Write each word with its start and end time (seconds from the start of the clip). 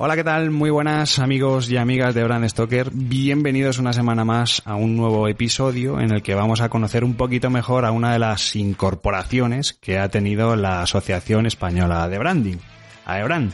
Hola, 0.00 0.14
¿qué 0.14 0.22
tal? 0.22 0.52
Muy 0.52 0.70
buenas 0.70 1.18
amigos 1.18 1.68
y 1.68 1.76
amigas 1.76 2.14
de 2.14 2.22
Brand 2.22 2.48
Stoker. 2.48 2.90
Bienvenidos 2.92 3.80
una 3.80 3.92
semana 3.92 4.24
más 4.24 4.62
a 4.64 4.76
un 4.76 4.96
nuevo 4.96 5.26
episodio 5.26 5.98
en 5.98 6.12
el 6.12 6.22
que 6.22 6.36
vamos 6.36 6.60
a 6.60 6.68
conocer 6.68 7.02
un 7.02 7.14
poquito 7.14 7.50
mejor 7.50 7.84
a 7.84 7.90
una 7.90 8.12
de 8.12 8.20
las 8.20 8.54
incorporaciones 8.54 9.72
que 9.72 9.98
ha 9.98 10.08
tenido 10.08 10.54
la 10.54 10.82
Asociación 10.82 11.46
Española 11.46 12.08
de 12.08 12.16
Branding, 12.16 12.58
AEBRAND. 13.06 13.50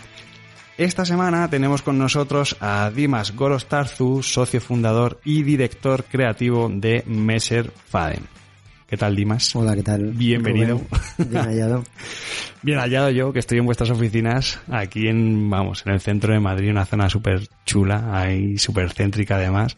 Esta 0.76 1.06
semana 1.06 1.48
tenemos 1.48 1.80
con 1.80 1.96
nosotros 1.96 2.58
a 2.60 2.90
Dimas 2.94 3.34
Gorostarzu, 3.34 4.22
socio 4.22 4.60
fundador 4.60 5.20
y 5.24 5.44
director 5.44 6.04
creativo 6.04 6.68
de 6.70 7.04
Messer 7.06 7.70
Faden. 7.70 8.43
¿Qué 8.94 8.98
tal, 8.98 9.16
Dimas? 9.16 9.56
Hola, 9.56 9.74
¿qué 9.74 9.82
tal? 9.82 10.12
Bienvenido. 10.12 10.80
Bien 11.18 11.42
hallado. 11.42 11.82
Bien 12.62 12.78
hallado 12.78 13.10
yo, 13.10 13.32
que 13.32 13.40
estoy 13.40 13.58
en 13.58 13.66
vuestras 13.66 13.90
oficinas, 13.90 14.60
aquí 14.70 15.08
en, 15.08 15.50
vamos, 15.50 15.82
en 15.84 15.94
el 15.94 16.00
centro 16.00 16.32
de 16.32 16.38
Madrid, 16.38 16.70
una 16.70 16.84
zona 16.86 17.10
súper 17.10 17.48
chula, 17.66 18.16
ahí 18.16 18.56
súper 18.56 18.92
céntrica 18.92 19.34
además. 19.34 19.76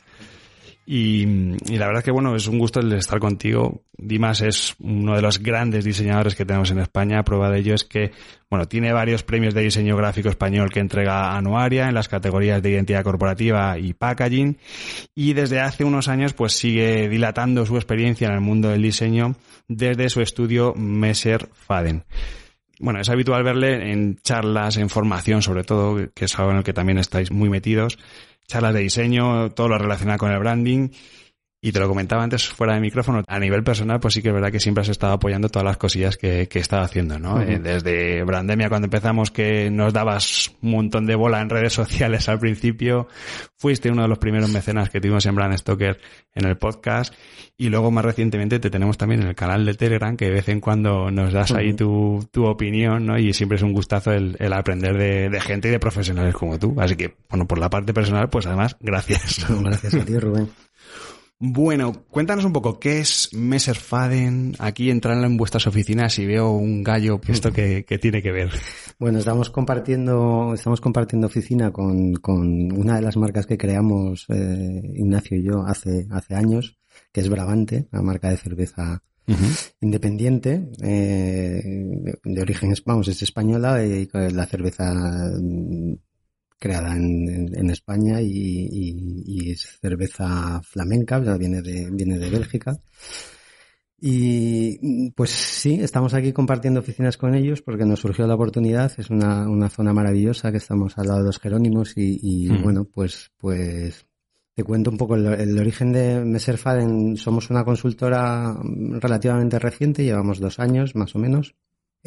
Y, 0.89 1.23
y, 1.69 1.79
la 1.79 1.87
verdad 1.87 1.99
es 1.99 2.05
que 2.05 2.13
bueno, 2.13 2.37
es 2.37 2.47
un 2.47 2.59
gusto 2.59 2.79
el 2.79 2.93
estar 2.93 3.19
contigo. 3.19 3.83
Dimas 3.99 4.41
es 4.41 4.77
uno 4.79 5.17
de 5.17 5.23
los 5.23 5.41
grandes 5.41 5.85
diseñadores 5.85 6.37
que 6.37 6.45
tenemos 6.45 6.71
en 6.71 6.79
España. 6.79 7.25
Prueba 7.25 7.51
de 7.51 7.59
ello 7.59 7.75
es 7.75 7.83
que, 7.83 8.13
bueno, 8.49 8.69
tiene 8.69 8.93
varios 8.93 9.25
premios 9.25 9.53
de 9.53 9.63
diseño 9.63 9.97
gráfico 9.97 10.29
español 10.29 10.71
que 10.71 10.79
entrega 10.79 11.37
Anuaria 11.37 11.89
en 11.89 11.95
las 11.95 12.09
categorías 12.09 12.63
de 12.63 12.71
identidad 12.71 13.03
corporativa 13.03 13.77
y 13.79 13.95
packaging. 13.95 14.59
Y 15.13 15.33
desde 15.33 15.59
hace 15.59 15.83
unos 15.83 16.07
años 16.07 16.35
pues 16.35 16.53
sigue 16.53 17.09
dilatando 17.09 17.67
su 17.67 17.75
experiencia 17.75 18.29
en 18.29 18.35
el 18.35 18.41
mundo 18.41 18.69
del 18.69 18.83
diseño 18.83 19.35
desde 19.67 20.09
su 20.09 20.21
estudio 20.21 20.73
Messer 20.77 21.49
Faden 21.53 22.05
bueno, 22.79 23.01
es 23.01 23.09
habitual 23.09 23.43
verle 23.43 23.93
en 23.93 24.19
charlas, 24.19 24.77
en 24.77 24.91
formación 24.91 25.43
sobre 25.43 25.65
todo, 25.65 26.11
que 26.15 26.25
es 26.27 26.39
algo 26.39 26.51
en 26.51 26.59
el 26.59 26.65
que 26.65 26.73
también 26.73 26.99
estáis 26.99 27.31
muy 27.31 27.49
metidos, 27.49 27.99
charlas 28.47 28.75
de 28.75 28.81
diseño, 28.81 29.51
todo 29.53 29.69
lo 29.69 29.79
relacionado 29.79 30.19
con 30.19 30.33
el 30.33 30.39
branding. 30.39 30.89
Y 31.67 31.73
te 31.73 31.81
lo 31.81 31.89
comentaba 31.89 32.23
antes 32.23 32.47
fuera 32.47 32.75
de 32.75 32.81
micrófono, 32.81 33.25
a 33.27 33.41
nivel 33.41 33.65
personal, 33.65 33.99
pues 33.99 34.15
sí 34.15 34.23
que 34.23 34.29
es 34.29 34.35
verdad 34.35 34.53
que 34.53 34.61
siempre 34.61 34.83
has 34.83 34.89
estado 34.89 35.15
apoyando 35.15 35.49
todas 35.49 35.67
las 35.67 35.77
cosillas 35.77 36.17
que, 36.17 36.47
que 36.47 36.61
he 36.61 36.63
estado 36.63 36.85
haciendo, 36.85 37.19
¿no? 37.19 37.35
Uh 37.35 37.39
-huh. 37.41 37.61
Desde 37.61 38.23
Brandemia, 38.23 38.69
cuando 38.69 38.87
empezamos, 38.87 39.33
que 39.33 39.69
nos 39.69 39.93
dabas 39.93 40.55
un 40.63 40.71
montón 40.71 41.07
de 41.07 41.17
bola 41.17 41.41
en 41.41 41.51
redes 41.51 41.73
sociales 41.73 42.29
al 42.29 42.39
principio, 42.39 43.09
fuiste 43.57 43.91
uno 43.91 44.03
de 44.03 44.09
los 44.09 44.19
primeros 44.19 44.49
mecenas 44.49 44.91
que 44.91 45.01
tuvimos 45.01 45.27
en 45.27 45.35
Brand 45.35 45.59
Stoker 45.59 45.99
en 46.37 46.47
el 46.47 46.57
podcast, 46.57 47.13
y 47.57 47.69
luego 47.69 47.91
más 47.91 48.05
recientemente 48.05 48.61
te 48.61 48.71
tenemos 48.71 48.97
también 48.97 49.23
en 49.23 49.27
el 49.27 49.35
canal 49.35 49.67
de 49.67 49.75
Telegram, 49.75 50.17
que 50.17 50.27
de 50.27 50.31
vez 50.31 50.49
en 50.49 50.61
cuando 50.61 51.11
nos 51.11 51.33
das 51.33 51.51
ahí 51.51 51.75
tu, 51.75 52.29
tu 52.31 52.47
opinión, 52.47 53.07
¿no? 53.07 53.19
Y 53.19 53.33
siempre 53.33 53.57
es 53.57 53.63
un 53.63 53.73
gustazo 53.73 54.13
el, 54.13 54.37
el 54.39 54.53
aprender 54.53 54.97
de, 54.97 55.31
de, 55.31 55.41
gente 55.41 55.67
y 55.67 55.73
de 55.73 55.81
profesionales 55.81 56.33
como 56.33 56.61
tú. 56.61 56.77
Así 56.79 56.95
que, 56.95 57.17
bueno, 57.29 57.49
por 57.49 57.59
la 57.59 57.71
parte 57.71 57.93
personal, 57.93 58.31
pues 58.31 58.47
además, 58.47 58.77
gracias. 58.79 59.45
Gracias 59.49 59.95
a 59.95 60.05
ti, 60.05 60.17
Rubén. 60.17 60.49
Bueno, 61.39 61.93
cuéntanos 62.09 62.47
un 62.47 62.53
poco, 62.55 62.81
¿qué 62.81 63.01
es 63.01 63.29
Messer 63.35 63.77
Faden? 63.77 64.55
Aquí 64.59 64.89
entrando 64.89 65.27
en 65.27 65.37
vuestras 65.37 65.67
oficinas 65.67 66.19
y 66.19 66.25
veo 66.25 66.53
un 66.53 66.83
gallo, 66.83 67.21
¿esto 67.29 67.53
que, 67.53 67.85
que 67.85 67.99
tiene 67.99 68.23
que 68.23 68.33
ver? 68.33 68.51
Bueno, 68.99 69.19
estamos 69.19 69.51
compartiendo, 69.51 70.55
estamos 70.55 70.81
compartiendo 70.81 71.27
oficina 71.27 71.71
con, 71.71 72.15
con 72.15 72.73
una 72.73 72.97
de 72.97 73.03
las 73.03 73.19
marcas 73.19 73.47
que 73.47 73.59
creamos 73.59 74.25
eh, 74.31 74.81
Ignacio 74.95 75.37
y 75.37 75.43
yo 75.43 75.67
hace, 75.67 76.07
hace 76.11 76.35
años, 76.35 76.79
que 77.13 77.21
es 77.21 77.29
Brabante, 77.29 77.89
la 77.93 78.01
marca 78.01 78.31
de 78.31 78.39
cerveza 78.39 79.03
uh 79.29 79.33
-huh. 79.33 79.73
independiente, 79.83 80.71
eh, 80.83 82.17
de 82.25 82.41
origen, 82.41 82.73
vamos, 82.87 83.09
es 83.09 83.21
española 83.21 83.85
y 83.85 84.09
la 84.15 84.47
cerveza 84.47 85.31
creada 86.59 86.97
en, 86.97 87.55
en, 87.55 87.71
España 87.71 88.21
y, 88.21 88.29
y, 88.31 89.23
y, 89.27 89.51
es 89.51 89.79
cerveza 89.81 90.61
flamenca, 90.63 91.19
viene 91.19 91.63
de, 91.63 91.91
viene 91.91 92.19
de 92.19 92.31
Bélgica. 92.31 92.81
Y 93.99 95.11
pues 95.13 95.31
sí, 95.31 95.81
estamos 95.81 96.13
aquí 96.13 96.33
compartiendo 96.33 96.81
oficinas 96.81 97.17
con 97.17 97.35
ellos 97.35 97.63
porque 97.63 97.87
nos 97.87 98.01
surgió 98.01 98.27
la 98.27 98.35
oportunidad. 98.35 98.93
Es 98.99 99.09
una, 99.11 99.49
una 99.49 99.71
zona 99.71 99.93
maravillosa 99.95 100.51
que 100.51 100.59
estamos 100.59 100.99
al 100.99 101.07
lado 101.07 101.21
de 101.21 101.27
los 101.27 101.39
Jerónimos 101.39 101.97
y, 101.97 102.19
y 102.23 102.51
mm. 102.51 102.63
bueno, 102.63 102.85
pues, 102.85 103.31
pues 103.39 104.07
te 104.55 104.65
cuento 104.65 104.91
un 104.91 104.99
poco 104.99 105.17
el, 105.17 105.27
el 105.27 105.59
origen 105.59 105.93
de 105.93 106.23
Messer 106.25 106.59
Faden. 106.59 107.17
Somos 107.17 107.49
una 107.49 107.65
consultora 107.65 108.55
relativamente 108.63 109.59
reciente, 109.59 110.05
llevamos 110.05 110.41
dos 110.41 110.59
años 110.59 110.95
más 110.95 111.15
o 111.15 111.19
menos. 111.19 111.55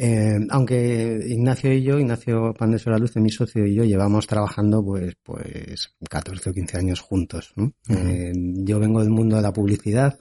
Eh, 0.02 0.38
aunque 0.48 1.20
Ignacio 1.28 1.74
y 1.74 1.82
yo, 1.82 1.98
Ignacio 1.98 2.54
Pandes 2.54 2.86
de 2.86 2.90
la 2.90 2.96
Luz, 2.96 3.16
mi 3.16 3.28
socio 3.28 3.66
y 3.66 3.74
yo, 3.74 3.84
llevamos 3.84 4.26
trabajando 4.26 4.82
pues, 4.82 5.12
pues 5.22 5.94
14 6.08 6.48
o 6.48 6.52
15 6.54 6.78
años 6.78 7.00
juntos. 7.00 7.52
¿no? 7.54 7.64
Uh 7.64 7.70
-huh. 7.92 8.08
eh, 8.08 8.32
yo 8.64 8.80
vengo 8.80 9.00
del 9.00 9.10
mundo 9.10 9.36
de 9.36 9.42
la 9.42 9.52
publicidad, 9.52 10.18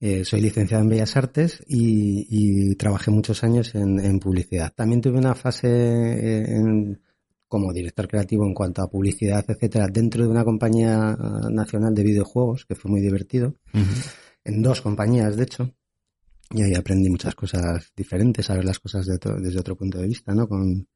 eh, 0.00 0.24
soy 0.24 0.40
licenciado 0.40 0.82
en 0.82 0.88
Bellas 0.88 1.16
Artes 1.16 1.62
y, 1.68 2.26
y 2.28 2.74
trabajé 2.74 3.12
muchos 3.12 3.44
años 3.44 3.76
en, 3.76 4.00
en, 4.00 4.18
publicidad. 4.18 4.72
También 4.74 5.00
tuve 5.00 5.18
una 5.18 5.36
fase 5.36 5.68
en, 6.56 7.00
como 7.46 7.72
director 7.72 8.08
creativo 8.08 8.44
en 8.44 8.54
cuanto 8.54 8.82
a 8.82 8.90
publicidad, 8.90 9.44
etcétera, 9.46 9.86
dentro 9.86 10.24
de 10.24 10.30
una 10.30 10.42
compañía 10.42 11.16
nacional 11.48 11.94
de 11.94 12.02
videojuegos, 12.02 12.66
que 12.66 12.74
fue 12.74 12.90
muy 12.90 13.00
divertido. 13.00 13.54
Uh 13.72 13.78
-huh. 13.78 14.14
En 14.42 14.62
dos 14.62 14.80
compañías, 14.80 15.36
de 15.36 15.44
hecho 15.44 15.75
y 16.50 16.62
ahí 16.62 16.74
aprendí 16.74 17.10
muchas 17.10 17.34
cosas 17.34 17.92
diferentes, 17.96 18.48
a 18.50 18.54
ver 18.54 18.64
las 18.64 18.78
cosas 18.78 19.06
de 19.06 19.14
otro, 19.14 19.40
desde 19.40 19.58
otro 19.58 19.76
punto 19.76 19.98
de 19.98 20.06
vista, 20.06 20.34
¿no? 20.34 20.48
Con, 20.48 20.86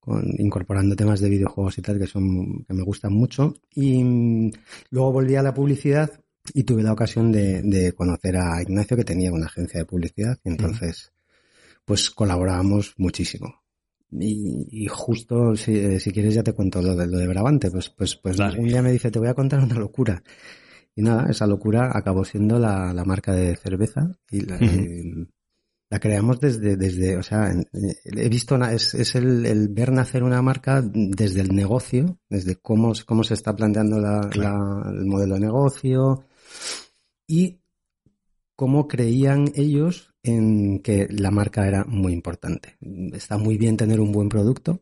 con, 0.00 0.24
incorporando 0.38 0.96
temas 0.96 1.20
de 1.20 1.28
videojuegos 1.28 1.78
y 1.78 1.82
tal 1.82 1.98
que 1.98 2.06
son 2.06 2.64
que 2.64 2.74
me 2.74 2.82
gustan 2.82 3.12
mucho. 3.12 3.54
Y 3.74 4.02
mm, 4.02 4.50
luego 4.90 5.12
volví 5.12 5.36
a 5.36 5.42
la 5.42 5.54
publicidad 5.54 6.10
y 6.54 6.64
tuve 6.64 6.82
la 6.82 6.92
ocasión 6.92 7.30
de, 7.30 7.62
de 7.62 7.92
conocer 7.92 8.36
a 8.36 8.60
Ignacio 8.62 8.96
que 8.96 9.04
tenía 9.04 9.32
una 9.32 9.46
agencia 9.46 9.80
de 9.80 9.86
publicidad. 9.86 10.38
Y 10.44 10.48
entonces 10.48 11.12
pues 11.84 12.10
colaborábamos 12.10 12.94
muchísimo. 12.98 13.62
Y, 14.10 14.66
y 14.70 14.86
justo 14.86 15.54
si, 15.56 15.98
si, 16.00 16.12
quieres 16.12 16.34
ya 16.34 16.42
te 16.42 16.52
cuento 16.52 16.80
lo 16.80 16.96
de, 16.96 17.06
lo 17.06 17.18
de 17.18 17.26
Brabante. 17.26 17.70
Pues 17.70 17.88
pues 17.90 18.16
pues 18.16 18.36
vale. 18.36 18.58
un 18.58 18.68
día 18.68 18.82
me 18.82 18.92
dice 18.92 19.10
te 19.10 19.18
voy 19.18 19.28
a 19.28 19.34
contar 19.34 19.60
una 19.60 19.78
locura 19.78 20.22
y 20.98 21.02
nada, 21.02 21.30
esa 21.30 21.46
locura 21.46 21.92
acabó 21.94 22.24
siendo 22.24 22.58
la, 22.58 22.92
la 22.92 23.04
marca 23.04 23.32
de 23.32 23.54
cerveza 23.54 24.10
y 24.32 24.40
la, 24.40 24.56
uh 24.56 24.58
-huh. 24.58 25.28
la 25.90 26.00
creamos 26.00 26.40
desde, 26.40 26.76
desde, 26.76 27.16
o 27.16 27.22
sea, 27.22 27.52
he 28.04 28.28
visto, 28.28 28.56
es, 28.64 28.94
es 28.94 29.14
el, 29.14 29.46
el, 29.46 29.68
ver 29.68 29.92
nacer 29.92 30.24
una 30.24 30.42
marca 30.42 30.82
desde 30.82 31.40
el 31.42 31.54
negocio, 31.54 32.18
desde 32.28 32.56
cómo, 32.56 32.94
cómo 33.06 33.22
se 33.22 33.34
está 33.34 33.54
planteando 33.54 34.00
la, 34.00 34.28
claro. 34.28 34.80
la, 34.80 34.90
el 34.90 35.06
modelo 35.06 35.34
de 35.34 35.40
negocio 35.40 36.24
y 37.28 37.60
cómo 38.56 38.88
creían 38.88 39.52
ellos 39.54 40.12
en 40.24 40.80
que 40.80 41.06
la 41.10 41.30
marca 41.30 41.68
era 41.68 41.84
muy 41.84 42.12
importante. 42.12 42.76
Está 43.12 43.38
muy 43.38 43.56
bien 43.56 43.76
tener 43.76 44.00
un 44.00 44.10
buen 44.10 44.28
producto, 44.28 44.80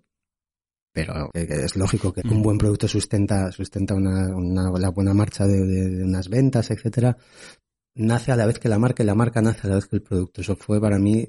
pero 0.96 1.30
es 1.34 1.76
lógico 1.76 2.10
que 2.10 2.22
un 2.26 2.40
buen 2.40 2.56
producto 2.56 2.88
sustenta, 2.88 3.52
sustenta 3.52 3.92
una, 3.92 4.34
una 4.34 4.70
la 4.78 4.88
buena 4.88 5.12
marcha 5.12 5.46
de, 5.46 5.60
de, 5.60 5.90
de, 5.90 6.04
unas 6.04 6.30
ventas, 6.30 6.70
etcétera, 6.70 7.18
nace 7.96 8.32
a 8.32 8.36
la 8.36 8.46
vez 8.46 8.58
que 8.58 8.70
la 8.70 8.78
marca 8.78 9.02
y 9.02 9.06
la 9.06 9.14
marca 9.14 9.42
nace 9.42 9.66
a 9.66 9.68
la 9.68 9.74
vez 9.74 9.88
que 9.88 9.96
el 9.96 10.02
producto. 10.02 10.40
Eso 10.40 10.56
fue 10.56 10.80
para 10.80 10.98
mí 10.98 11.28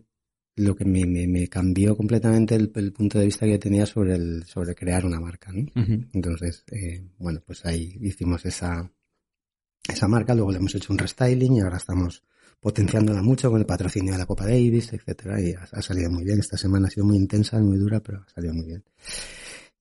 lo 0.56 0.74
que 0.74 0.86
me, 0.86 1.06
me, 1.06 1.28
me 1.28 1.50
cambió 1.50 1.98
completamente 1.98 2.56
el, 2.56 2.72
el, 2.75 2.94
punto 2.94 3.19
de 3.19 3.25
vista 3.25 3.46
que 3.46 3.60
tenía 3.60 3.86
sobre 3.86 4.16
el, 4.16 4.46
sobre 4.46 4.74
crear 4.74 5.06
una 5.06 5.19
marca, 5.19 5.52
¿no? 5.52 5.64
Uh 5.75 5.86
-huh. 5.86 6.10
Entonces, 6.13 6.63
eh, 6.72 7.06
bueno, 7.18 7.42
pues 7.46 7.66
ahí 7.66 7.98
hicimos 8.00 8.46
esa, 8.46 8.90
esa 9.86 10.08
marca, 10.08 10.34
luego 10.34 10.54
le 10.54 10.60
hemos 10.60 10.75
hecho 10.75 10.94
un 10.94 11.00
restyling 11.00 11.58
y 11.58 11.60
ahora 11.60 11.75
estamos 11.75 12.24
potenciándola 12.59 13.21
mucho 13.21 13.50
con 13.50 13.59
el 13.59 13.65
patrocinio 13.65 14.13
de 14.13 14.19
la 14.19 14.25
Copa 14.25 14.45
Davis, 14.45 14.94
etcétera, 14.94 15.42
y 15.42 15.54
ha, 15.54 15.68
ha 15.71 15.81
salido 15.81 16.09
muy 16.09 16.24
bien. 16.24 16.39
Esta 16.39 16.57
semana 16.57 16.88
ha 16.88 16.92
sido 16.92 17.06
muy 17.06 17.18
intensa, 17.18 17.59
muy 17.59 17.77
dura, 17.77 18.00
pero 18.00 18.24
ha 18.25 18.30
salido 18.30 18.54
muy 18.54 18.65
bien. 18.65 18.83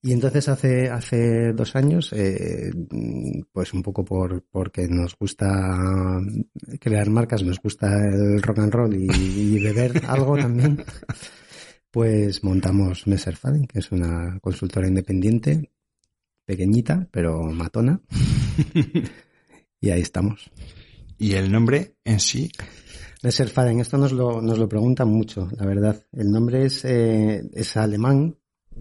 Y 0.01 0.13
entonces 0.13 0.47
hace, 0.47 0.89
hace 0.89 1.53
dos 1.53 1.75
años, 1.75 2.13
eh, 2.13 2.71
pues 3.51 3.73
un 3.73 3.81
poco 3.81 4.05
por, 4.05 4.43
porque 4.43 4.87
nos 4.87 5.17
gusta 5.17 6.21
crear 6.79 7.09
marcas, 7.09 7.43
nos 7.43 7.59
gusta 7.59 7.87
el 8.07 8.41
rock 8.41 8.59
and 8.59 8.73
roll 8.73 8.95
y, 8.95 9.07
y 9.09 9.59
beber 9.59 10.01
algo 10.07 10.37
también, 10.37 10.83
Pues 11.91 12.43
montamos 12.43 13.07
Messerfaden, 13.07 13.65
que 13.65 13.79
es 13.79 13.91
una 13.91 14.39
consultora 14.39 14.87
independiente, 14.87 15.71
pequeñita, 16.45 17.07
pero 17.11 17.41
matona. 17.51 17.99
y 19.81 19.89
ahí 19.89 20.01
estamos. 20.01 20.51
¿Y 21.17 21.33
el 21.33 21.51
nombre 21.51 21.95
en 22.03 22.19
sí? 22.19 22.51
Messerfaden, 23.23 23.79
esto 23.79 23.97
nos 23.97 24.11
lo, 24.11 24.41
nos 24.41 24.59
lo 24.59 24.69
preguntan 24.69 25.09
mucho, 25.09 25.49
la 25.57 25.65
verdad. 25.65 26.03
El 26.11 26.31
nombre 26.31 26.65
es, 26.65 26.85
eh, 26.85 27.49
es 27.53 27.75
alemán, 27.75 28.37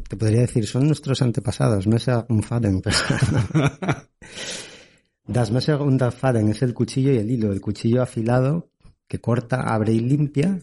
te 0.08 0.16
podría 0.16 0.42
decir, 0.42 0.66
son 0.66 0.86
nuestros 0.86 1.22
antepasados, 1.22 1.86
Messer 1.86 2.26
und 2.28 2.44
Faden. 2.44 2.82
das 5.26 5.50
Messer 5.50 5.80
und 5.80 6.02
Faden 6.12 6.48
es 6.48 6.62
el 6.62 6.74
cuchillo 6.74 7.12
y 7.12 7.16
el 7.16 7.30
hilo, 7.30 7.52
el 7.52 7.60
cuchillo 7.60 8.02
afilado 8.02 8.70
que 9.08 9.20
corta, 9.20 9.62
abre 9.62 9.92
y 9.92 10.00
limpia, 10.00 10.60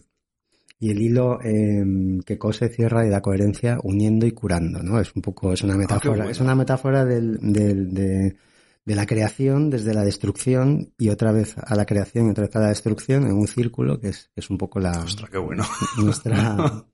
y 0.78 0.90
el 0.90 1.00
hilo 1.00 1.40
eh, 1.42 1.82
que 2.24 2.38
cose, 2.38 2.68
cierra 2.68 3.06
y 3.06 3.10
da 3.10 3.22
coherencia 3.22 3.78
uniendo 3.82 4.26
y 4.26 4.32
curando, 4.32 4.82
¿no? 4.82 5.00
Es 5.00 5.14
un 5.16 5.22
poco, 5.22 5.52
es 5.52 5.62
una 5.62 5.76
metáfora, 5.76 6.30
es 6.30 6.40
una 6.40 6.54
metáfora 6.54 7.04
del, 7.04 7.38
del, 7.40 7.94
de, 7.94 8.36
de, 8.84 8.94
la 8.94 9.06
creación 9.06 9.70
desde 9.70 9.94
la 9.94 10.04
destrucción 10.04 10.92
y 10.98 11.08
otra 11.08 11.32
vez 11.32 11.56
a 11.58 11.74
la 11.74 11.86
creación 11.86 12.26
y 12.26 12.30
otra 12.30 12.46
vez 12.46 12.56
a 12.56 12.60
la 12.60 12.68
destrucción 12.68 13.26
en 13.26 13.32
un 13.32 13.48
círculo 13.48 14.00
que 14.00 14.08
es, 14.08 14.30
es 14.36 14.50
un 14.50 14.58
poco 14.58 14.80
la 14.80 14.92
Ostras, 14.92 15.30
qué 15.30 15.38
bueno. 15.38 15.64
nuestra 15.98 16.84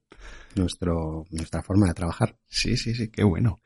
nuestro 0.54 1.26
nuestra 1.30 1.62
forma 1.62 1.86
de 1.88 1.94
trabajar. 1.94 2.36
Sí, 2.48 2.76
sí, 2.76 2.94
sí, 2.94 3.08
qué 3.08 3.24
bueno. 3.24 3.60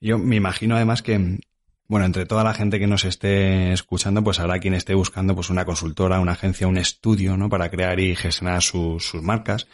Yo 0.00 0.18
me 0.18 0.36
imagino 0.36 0.76
además 0.76 1.02
que 1.02 1.38
bueno, 1.86 2.06
entre 2.06 2.24
toda 2.24 2.44
la 2.44 2.54
gente 2.54 2.78
que 2.78 2.86
nos 2.86 3.04
esté 3.04 3.72
escuchando, 3.72 4.24
pues 4.24 4.40
habrá 4.40 4.58
quien 4.58 4.72
esté 4.72 4.94
buscando 4.94 5.34
pues 5.34 5.50
una 5.50 5.66
consultora, 5.66 6.18
una 6.18 6.32
agencia, 6.32 6.66
un 6.66 6.78
estudio, 6.78 7.36
¿no? 7.36 7.50
Para 7.50 7.70
crear 7.70 8.00
y 8.00 8.16
gestionar 8.16 8.62
sus 8.62 9.14
marcas. 9.22 9.68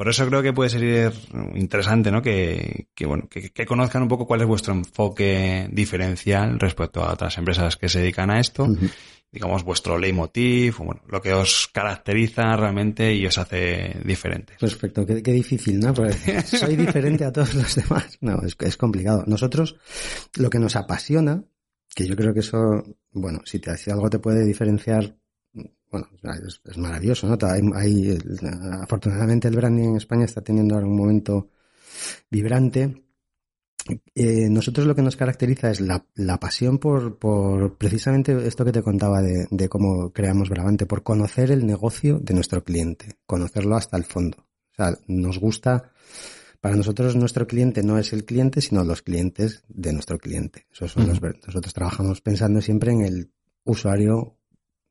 Por 0.00 0.08
eso 0.08 0.26
creo 0.26 0.42
que 0.42 0.54
puede 0.54 0.70
ser 0.70 1.12
interesante, 1.56 2.10
¿no? 2.10 2.22
Que, 2.22 2.86
que 2.94 3.04
bueno, 3.04 3.28
que, 3.28 3.50
que, 3.50 3.66
conozcan 3.66 4.00
un 4.00 4.08
poco 4.08 4.26
cuál 4.26 4.40
es 4.40 4.46
vuestro 4.46 4.72
enfoque 4.72 5.68
diferencial 5.70 6.58
respecto 6.58 7.02
a 7.02 7.12
otras 7.12 7.36
empresas 7.36 7.76
que 7.76 7.90
se 7.90 8.00
dedican 8.00 8.30
a 8.30 8.40
esto. 8.40 8.62
Uh 8.62 8.68
-huh. 8.68 8.90
Digamos, 9.30 9.62
vuestro 9.62 9.98
leitmotiv, 9.98 10.78
bueno, 10.78 11.02
lo 11.06 11.20
que 11.20 11.34
os 11.34 11.68
caracteriza 11.70 12.56
realmente 12.56 13.14
y 13.14 13.26
os 13.26 13.36
hace 13.36 14.00
diferentes. 14.02 14.56
Perfecto, 14.56 15.04
qué, 15.04 15.22
qué 15.22 15.32
difícil, 15.32 15.78
¿no? 15.78 15.92
Porque 15.92 16.40
soy 16.46 16.76
diferente 16.76 17.26
a 17.26 17.30
todos 17.30 17.54
los 17.54 17.74
demás. 17.74 18.16
No, 18.22 18.40
es, 18.40 18.56
es 18.58 18.78
complicado. 18.78 19.24
Nosotros, 19.26 19.76
lo 20.38 20.48
que 20.48 20.60
nos 20.60 20.76
apasiona, 20.76 21.44
que 21.94 22.06
yo 22.06 22.16
creo 22.16 22.32
que 22.32 22.40
eso, 22.40 22.58
bueno, 23.12 23.42
si, 23.44 23.58
te, 23.58 23.76
si 23.76 23.90
algo 23.90 24.08
te 24.08 24.18
puede 24.18 24.46
diferenciar 24.46 25.19
bueno, 25.90 26.08
es, 26.46 26.60
es, 26.64 26.78
maravilloso, 26.78 27.26
¿no? 27.26 27.36
Hay, 27.48 27.62
hay, 27.74 28.18
afortunadamente 28.80 29.48
el 29.48 29.56
branding 29.56 29.88
en 29.88 29.96
España 29.96 30.24
está 30.24 30.40
teniendo 30.40 30.74
ahora 30.74 30.86
un 30.86 30.96
momento 30.96 31.50
vibrante. 32.30 33.04
Eh, 34.14 34.48
nosotros 34.48 34.86
lo 34.86 34.94
que 34.94 35.02
nos 35.02 35.16
caracteriza 35.16 35.70
es 35.70 35.80
la, 35.80 36.04
la 36.14 36.38
pasión 36.38 36.78
por, 36.78 37.18
por, 37.18 37.76
precisamente 37.76 38.46
esto 38.46 38.64
que 38.64 38.72
te 38.72 38.82
contaba 38.82 39.20
de, 39.20 39.48
de, 39.50 39.68
cómo 39.68 40.12
creamos 40.12 40.48
Bravante, 40.48 40.86
por 40.86 41.02
conocer 41.02 41.50
el 41.50 41.66
negocio 41.66 42.20
de 42.20 42.34
nuestro 42.34 42.62
cliente, 42.62 43.16
conocerlo 43.26 43.74
hasta 43.74 43.96
el 43.96 44.04
fondo. 44.04 44.38
O 44.38 44.74
sea, 44.76 44.96
nos 45.08 45.38
gusta, 45.38 45.90
para 46.60 46.76
nosotros 46.76 47.16
nuestro 47.16 47.46
cliente 47.48 47.82
no 47.82 47.98
es 47.98 48.12
el 48.12 48.24
cliente, 48.24 48.60
sino 48.60 48.84
los 48.84 49.02
clientes 49.02 49.64
de 49.68 49.92
nuestro 49.92 50.18
cliente. 50.18 50.66
Esos 50.70 50.92
son 50.92 51.04
uh 51.04 51.06
-huh. 51.06 51.20
los, 51.20 51.46
nosotros 51.46 51.74
trabajamos 51.74 52.20
pensando 52.20 52.60
siempre 52.60 52.92
en 52.92 53.00
el 53.00 53.32
usuario 53.64 54.36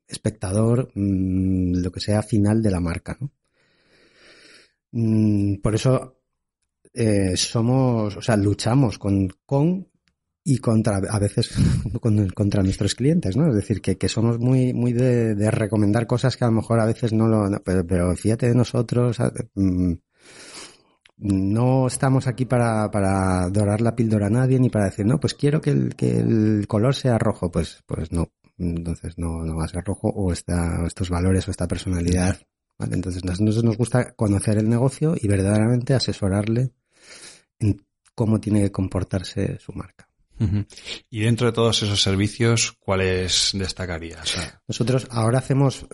espectador, 0.09 0.91
mmm, 0.95 1.81
lo 1.81 1.91
que 1.91 1.99
sea 1.99 2.23
final 2.23 2.61
de 2.61 2.71
la 2.71 2.79
marca. 2.79 3.17
¿no? 3.19 3.31
Mm, 4.91 5.55
por 5.61 5.75
eso 5.75 6.19
eh, 6.93 7.37
somos, 7.37 8.17
o 8.17 8.21
sea, 8.21 8.35
luchamos 8.35 8.97
con, 8.97 9.29
con 9.45 9.87
y 10.43 10.57
contra, 10.57 10.97
a 10.97 11.19
veces 11.19 11.51
con, 12.01 12.29
contra 12.29 12.63
nuestros 12.63 12.95
clientes, 12.95 13.37
¿no? 13.37 13.49
Es 13.49 13.55
decir, 13.55 13.81
que, 13.81 13.97
que 13.97 14.09
somos 14.09 14.39
muy, 14.39 14.73
muy 14.73 14.93
de, 14.93 15.51
recomendar 15.51 16.07
cosas 16.07 16.37
que 16.37 16.45
a 16.45 16.47
lo 16.47 16.53
mejor 16.53 16.79
a 16.79 16.85
veces 16.85 17.13
no 17.13 17.27
lo, 17.27 17.61
pero, 17.63 18.15
fíjate 18.15 18.47
de 18.49 18.55
nosotros, 18.55 19.17
mmm, 19.55 19.93
no 21.17 21.87
estamos 21.87 22.27
aquí 22.27 22.45
para, 22.45 22.89
para 22.91 23.49
dorar 23.49 23.81
la 23.81 23.95
píldora 23.95 24.27
a 24.27 24.29
nadie 24.29 24.59
ni 24.59 24.69
para 24.69 24.85
decir, 24.85 25.05
no, 25.05 25.19
pues 25.19 25.33
quiero 25.33 25.61
que 25.61 25.71
el, 25.71 25.95
que 25.95 26.17
el 26.17 26.65
color 26.67 26.95
sea 26.95 27.17
rojo, 27.17 27.51
pues, 27.51 27.83
pues 27.85 28.11
no, 28.11 28.31
entonces 28.59 29.17
no, 29.17 29.43
no 29.45 29.55
va 29.55 29.65
a 29.65 29.69
ser 29.69 29.83
rojo 29.83 30.09
o 30.09 30.31
esta, 30.31 30.85
estos 30.85 31.09
valores 31.09 31.47
o 31.47 31.51
esta 31.51 31.67
personalidad. 31.67 32.39
¿vale? 32.77 32.95
Entonces 32.95 33.23
nosotros 33.23 33.63
nos 33.63 33.77
gusta 33.77 34.13
conocer 34.13 34.57
el 34.57 34.69
negocio 34.69 35.15
y 35.19 35.27
verdaderamente 35.27 35.93
asesorarle 35.93 36.71
en 37.59 37.85
cómo 38.15 38.39
tiene 38.39 38.61
que 38.61 38.71
comportarse 38.71 39.59
su 39.59 39.73
marca. 39.73 40.07
Uh 40.39 40.45
-huh. 40.45 40.65
Y 41.09 41.21
dentro 41.21 41.47
de 41.47 41.53
todos 41.53 41.83
esos 41.83 42.01
servicios, 42.01 42.73
¿cuáles 42.79 43.51
destacarías? 43.53 44.35
Nosotros 44.67 45.07
ahora 45.09 45.39
hacemos 45.39 45.85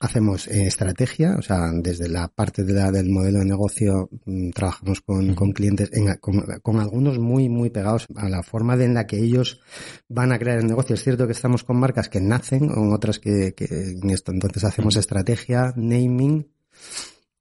hacemos 0.00 0.46
eh, 0.48 0.66
estrategia, 0.66 1.36
o 1.38 1.42
sea, 1.42 1.70
desde 1.72 2.08
la 2.08 2.28
parte 2.28 2.64
de 2.64 2.72
la, 2.72 2.90
del 2.90 3.08
modelo 3.08 3.38
de 3.40 3.44
negocio 3.44 4.08
mmm, 4.24 4.50
trabajamos 4.50 5.00
con, 5.00 5.34
con 5.34 5.52
clientes, 5.52 5.90
en, 5.92 6.14
con, 6.18 6.44
con, 6.62 6.80
algunos 6.80 7.18
muy, 7.18 7.48
muy 7.48 7.70
pegados 7.70 8.06
a 8.16 8.28
la 8.28 8.42
forma 8.42 8.76
de 8.76 8.84
en 8.84 8.94
la 8.94 9.06
que 9.06 9.18
ellos 9.18 9.60
van 10.08 10.32
a 10.32 10.38
crear 10.38 10.58
el 10.58 10.66
negocio. 10.66 10.94
Es 10.94 11.02
cierto 11.02 11.26
que 11.26 11.32
estamos 11.32 11.64
con 11.64 11.78
marcas 11.78 12.08
que 12.08 12.20
nacen, 12.20 12.68
con 12.68 12.92
otras 12.92 13.18
que, 13.18 13.54
que 13.54 13.66
en 13.66 14.10
esto. 14.10 14.32
Entonces 14.32 14.64
hacemos 14.64 14.96
estrategia, 14.96 15.72
naming 15.76 16.48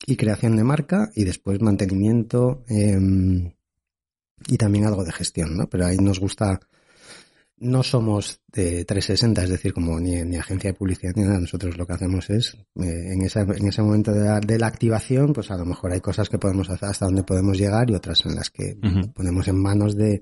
y 0.08 0.16
creación 0.16 0.56
de 0.56 0.64
marca 0.64 1.12
y 1.16 1.24
después 1.24 1.62
mantenimiento 1.62 2.64
eh, 2.70 3.00
y 4.48 4.58
también 4.58 4.86
algo 4.86 5.04
de 5.04 5.12
gestión, 5.12 5.58
¿no? 5.58 5.68
Pero 5.68 5.86
ahí 5.86 5.98
nos 5.98 6.20
gusta 6.20 6.60
no 7.58 7.84
somos 7.84 8.42
de 8.52 8.84
360, 8.86 9.44
es 9.44 9.50
decir, 9.50 9.74
como 9.74 10.00
ni, 10.00 10.24
ni, 10.24 10.38
agencia 10.38 10.72
de 10.72 10.74
publicidad 10.78 11.14
ni 11.16 11.24
nada. 11.24 11.40
Nosotros 11.40 11.78
lo 11.78 11.88
que 11.88 11.94
hacemos 11.94 12.30
es, 12.30 12.56
eh, 12.76 13.14
en, 13.14 13.22
esa, 13.22 13.42
en 13.42 13.68
ese 13.68 13.82
momento 13.82 14.12
de 14.12 14.26
la, 14.26 14.40
de 14.40 14.60
la, 14.60 14.68
activación, 14.68 15.34
pues 15.34 15.52
a 15.52 15.58
lo 15.58 15.66
mejor 15.66 15.94
hay 15.94 16.02
cosas 16.02 16.30
que 16.30 16.38
podemos 16.38 16.70
hacer 16.70 16.90
hasta 16.90 17.06
donde 17.06 17.24
podemos 17.24 17.58
llegar 17.58 17.90
y 17.90 17.96
otras 17.96 18.26
en 18.26 18.36
las 18.36 18.50
que 18.50 18.78
uh 18.82 18.88
-huh. 18.88 19.14
ponemos 19.14 19.48
en 19.48 19.62
manos 19.62 19.96
de, 19.96 20.22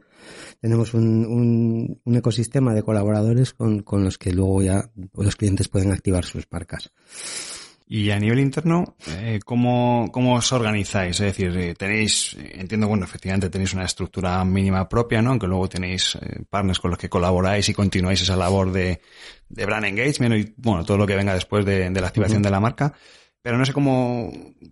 tenemos 0.61 0.93
un, 0.93 1.25
un, 1.25 2.01
un 2.03 2.15
ecosistema 2.15 2.73
de 2.73 2.83
colaboradores 2.83 3.53
con, 3.53 3.81
con, 3.81 4.03
los 4.03 4.17
que 4.17 4.31
luego 4.31 4.61
ya 4.61 4.89
los 5.15 5.35
clientes 5.35 5.67
pueden 5.69 5.91
activar 5.91 6.25
sus 6.25 6.45
marcas. 6.51 6.91
Y 7.95 8.09
a 8.09 8.17
nivel 8.17 8.39
interno, 8.39 8.95
eh, 9.07 9.39
¿cómo, 9.45 10.09
¿cómo 10.11 10.33
os 10.33 10.51
organizáis? 10.51 11.19
Es 11.19 11.27
decir, 11.27 11.55
eh, 11.55 11.75
tenéis, 11.75 12.35
entiendo, 12.39 12.87
bueno, 12.87 13.05
efectivamente 13.05 13.51
tenéis 13.51 13.75
una 13.75 13.85
estructura 13.85 14.43
mínima 14.43 14.89
propia, 14.89 15.21
¿no? 15.21 15.29
Aunque 15.29 15.45
luego 15.45 15.69
tenéis 15.69 16.15
eh, 16.15 16.41
partners 16.49 16.79
con 16.79 16.89
los 16.89 16.97
que 16.97 17.07
colaboráis 17.07 17.69
y 17.69 17.73
continuáis 17.75 18.19
esa 18.19 18.35
labor 18.35 18.71
de, 18.71 18.99
de 19.47 19.65
brand 19.67 19.85
engagement 19.85 20.33
y, 20.33 20.55
bueno, 20.57 20.83
todo 20.83 20.97
lo 20.97 21.05
que 21.05 21.15
venga 21.15 21.35
después 21.35 21.65
de, 21.65 21.87
de 21.91 22.01
la 22.01 22.07
activación 22.07 22.39
uh 22.39 22.41
-huh. 22.41 22.45
de 22.45 22.49
la 22.49 22.59
marca. 22.59 22.93
Pero 23.43 23.57
no 23.57 23.65
sé 23.65 23.73
cómo, 23.73 24.31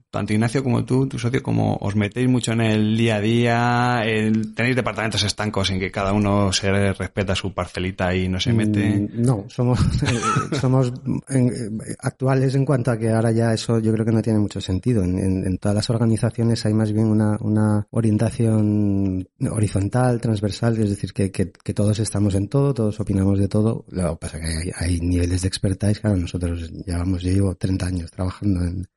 tanto 0.10 0.32
Ignacio 0.32 0.64
como 0.64 0.86
tú, 0.86 1.06
tu 1.06 1.20
socio, 1.20 1.44
como 1.44 1.76
os 1.82 1.94
metéis 1.98 2.30
mucho 2.30 2.54
en 2.54 2.62
el 2.62 2.96
día 2.96 3.18
a 3.18 3.20
día, 3.20 4.02
el, 4.06 4.56
tenéis 4.56 4.78
departamentos 4.78 5.24
estancos 5.24 5.70
en 5.72 5.80
que 5.82 5.92
cada 5.92 6.14
uno 6.14 6.54
se 6.54 6.94
respeta 6.94 7.36
su 7.36 7.54
parcelita 7.54 8.16
y 8.16 8.30
no 8.30 8.40
se 8.40 8.54
mete. 8.54 9.10
Mm, 9.12 9.22
no, 9.24 9.44
somos, 9.50 9.78
somos 10.62 10.94
en, 11.28 11.82
actuales 12.00 12.56
en 12.56 12.64
cuanto 12.64 12.92
a 12.92 12.98
que 12.98 13.10
ahora 13.10 13.32
ya 13.32 13.54
eso 13.54 13.78
yo 13.80 13.92
creo 13.92 14.06
que 14.06 14.14
no 14.14 14.22
tiene 14.22 14.40
mucho 14.40 14.62
sentido. 14.62 15.04
En, 15.04 15.20
en, 15.20 15.46
en 15.46 15.58
todas 15.58 15.76
las 15.76 15.90
organizaciones 15.90 16.66
hay 16.66 16.74
más 16.74 16.94
bien 16.94 17.08
una, 17.08 17.38
una, 17.42 17.86
orientación 17.92 19.28
horizontal, 19.52 20.22
transversal, 20.22 20.78
es 20.80 20.92
decir, 20.92 21.12
que, 21.12 21.30
que, 21.30 21.52
que, 21.52 21.74
todos 21.74 22.00
estamos 22.00 22.36
en 22.36 22.48
todo, 22.48 22.74
todos 22.74 22.98
opinamos 23.02 23.38
de 23.38 23.50
todo. 23.50 23.84
Lo 23.90 24.12
que 24.12 24.16
pasa 24.16 24.38
es 24.38 24.44
que 24.44 24.72
hay, 24.80 24.92
hay 24.92 25.02
niveles 25.02 25.42
de 25.42 25.50
expertise, 25.50 26.00
claro, 26.00 26.16
nosotros 26.16 26.72
llevamos, 26.86 27.22
yo 27.22 27.34
llevo 27.34 27.54
30 27.56 27.86
años 27.86 28.12
trabajando 28.12 28.61
en, 28.64 28.88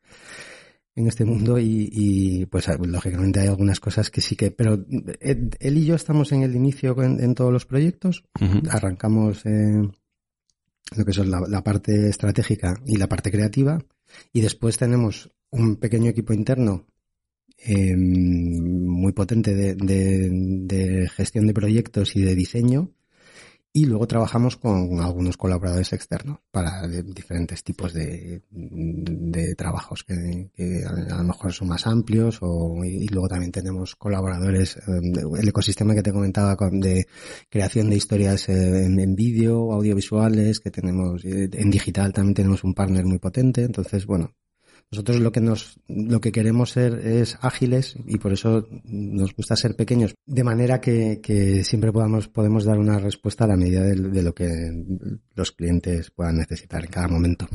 en 0.96 1.06
este 1.08 1.24
mundo 1.24 1.58
y, 1.58 1.88
y, 1.92 2.46
pues 2.46 2.66
lógicamente 2.86 3.40
hay 3.40 3.48
algunas 3.48 3.80
cosas 3.80 4.10
que 4.10 4.20
sí 4.20 4.36
que, 4.36 4.50
pero 4.50 4.84
eh, 5.20 5.50
él 5.58 5.78
y 5.78 5.84
yo 5.86 5.94
estamos 5.94 6.30
en 6.32 6.42
el 6.42 6.54
inicio 6.54 7.00
en, 7.02 7.20
en 7.22 7.34
todos 7.34 7.52
los 7.52 7.66
proyectos, 7.66 8.24
uh 8.40 8.44
-huh. 8.44 8.68
arrancamos 8.70 9.44
eh, 9.44 9.82
lo 10.96 11.04
que 11.04 11.12
son 11.12 11.30
la, 11.30 11.40
la, 11.48 11.62
parte 11.64 12.08
estratégica 12.08 12.80
y 12.86 12.96
la 12.96 13.08
parte 13.08 13.30
creativa 13.30 13.78
y 14.32 14.40
después 14.40 14.76
tenemos 14.76 15.30
un 15.50 15.76
pequeño 15.76 16.10
equipo 16.10 16.32
interno 16.32 16.86
eh, 17.58 17.96
muy 17.96 19.12
potente 19.12 19.54
de, 19.54 19.74
de, 19.74 20.28
de 20.30 21.08
gestión 21.08 21.46
de 21.46 21.54
proyectos 21.54 22.14
y 22.16 22.22
de 22.22 22.34
diseño 22.34 22.90
y 23.76 23.86
luego 23.86 24.06
trabajamos 24.06 24.56
con 24.56 25.00
algunos 25.00 25.36
colaboradores 25.36 25.92
externos 25.92 26.38
para 26.52 26.86
diferentes 26.86 27.64
tipos 27.64 27.92
de, 27.92 28.42
de 28.48 29.54
trabajos 29.56 30.04
que, 30.04 30.84
a 30.86 31.16
lo 31.16 31.24
mejor 31.24 31.52
son 31.52 31.68
más 31.68 31.84
amplios 31.88 32.38
o, 32.40 32.84
y 32.84 33.08
luego 33.08 33.26
también 33.26 33.50
tenemos 33.50 33.96
colaboradores, 33.96 34.78
um, 34.86 35.36
el 35.36 35.48
ecosistema 35.48 35.92
que 35.92 36.04
te 36.04 36.12
comentaba 36.12 36.56
de 36.70 37.08
creación 37.50 37.90
de 37.90 37.96
historias 37.96 38.48
eh, 38.48 38.84
en, 38.84 39.00
en 39.00 39.16
vídeo, 39.16 39.72
audiovisuales, 39.72 40.60
que 40.60 40.70
tenemos 40.70 41.24
eh, 41.24 41.50
en 41.52 41.70
digital 41.70 42.12
también 42.12 42.34
tenemos 42.34 42.62
un 42.62 42.74
partner 42.74 43.04
muy 43.04 43.18
potente, 43.18 43.64
entonces 43.64 44.06
bueno, 44.06 44.36
nosotros 44.90 45.20
lo 45.20 45.32
que 45.32 45.40
nos, 45.40 45.80
lo 45.88 46.20
que 46.20 46.32
queremos 46.32 46.70
ser 46.70 46.94
es 47.06 47.38
ágiles 47.40 47.96
y 48.06 48.18
por 48.18 48.32
eso 48.32 48.66
nos 48.84 49.34
gusta 49.34 49.56
ser 49.56 49.76
pequeños, 49.76 50.14
de 50.26 50.44
manera 50.44 50.80
que, 50.80 51.20
siempre 51.64 51.92
podamos, 51.92 52.28
podemos 52.28 52.64
dar 52.64 52.78
una 52.78 52.98
respuesta 52.98 53.44
a 53.44 53.48
la 53.48 53.56
medida 53.56 53.82
de, 53.82 53.94
de 53.96 54.22
lo 54.22 54.34
que 54.34 54.50
los 55.34 55.52
clientes 55.52 56.10
puedan 56.10 56.36
necesitar 56.36 56.84
en 56.84 56.90
cada 56.90 57.08
momento. 57.08 57.48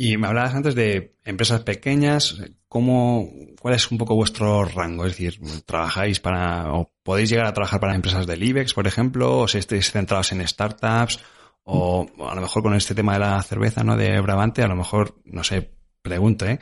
Y 0.00 0.16
me 0.16 0.28
hablabas 0.28 0.54
antes 0.54 0.76
de 0.76 1.16
empresas 1.24 1.62
pequeñas. 1.62 2.40
¿Cómo, 2.68 3.28
cuál 3.60 3.74
es 3.74 3.90
un 3.90 3.98
poco 3.98 4.14
vuestro 4.14 4.64
rango? 4.64 5.04
Es 5.04 5.18
decir, 5.18 5.40
¿trabajáis 5.66 6.20
para, 6.20 6.72
o 6.72 6.92
podéis 7.02 7.30
llegar 7.30 7.46
a 7.46 7.52
trabajar 7.52 7.80
para 7.80 7.96
empresas 7.96 8.24
del 8.24 8.40
IBEX, 8.40 8.74
por 8.74 8.86
ejemplo, 8.86 9.38
o 9.38 9.48
si 9.48 9.58
estáis 9.58 9.90
centrados 9.90 10.30
en 10.30 10.46
startups, 10.46 11.18
o 11.64 12.06
a 12.30 12.34
lo 12.36 12.40
mejor 12.40 12.62
con 12.62 12.74
este 12.74 12.94
tema 12.94 13.14
de 13.14 13.18
la 13.18 13.42
cerveza, 13.42 13.82
¿no? 13.82 13.96
De 13.96 14.20
Brabante, 14.20 14.62
a 14.62 14.68
lo 14.68 14.76
mejor, 14.76 15.20
no 15.24 15.42
sé, 15.42 15.72
pregunto, 16.02 16.46
¿eh? 16.46 16.58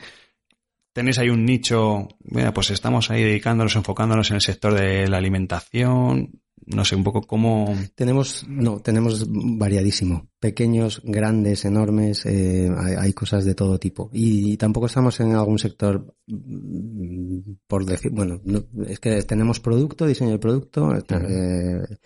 ¿Tenéis 0.93 1.19
ahí 1.19 1.29
un 1.29 1.45
nicho? 1.45 2.07
Mira, 2.23 2.53
pues 2.53 2.71
estamos 2.71 3.11
ahí 3.11 3.23
dedicándonos, 3.23 3.75
enfocándonos 3.75 4.29
en 4.31 4.35
el 4.35 4.41
sector 4.41 4.73
de 4.73 5.07
la 5.07 5.17
alimentación 5.17 6.41
no 6.67 6.83
sé, 6.83 6.95
un 6.95 7.03
poco 7.03 7.21
cómo... 7.21 7.73
Tenemos, 7.95 8.45
no, 8.47 8.79
tenemos 8.81 9.25
variadísimo. 9.29 10.27
Pequeños, 10.39 11.01
grandes, 11.03 11.63
enormes, 11.63 12.25
eh, 12.25 12.69
hay, 12.97 13.13
cosas 13.13 13.45
de 13.45 13.55
todo 13.55 13.79
tipo. 13.79 14.09
Y, 14.11 14.57
tampoco 14.57 14.87
estamos 14.87 15.19
en 15.21 15.33
algún 15.33 15.59
sector, 15.59 16.13
mm, 16.27 17.39
por 17.67 17.85
decir, 17.85 18.11
bueno, 18.11 18.41
es 18.85 18.99
que 18.99 19.21
tenemos 19.23 19.61
producto, 19.61 20.05
diseño 20.05 20.31
de 20.31 20.39
producto, 20.39 20.93
eh, 20.93 21.97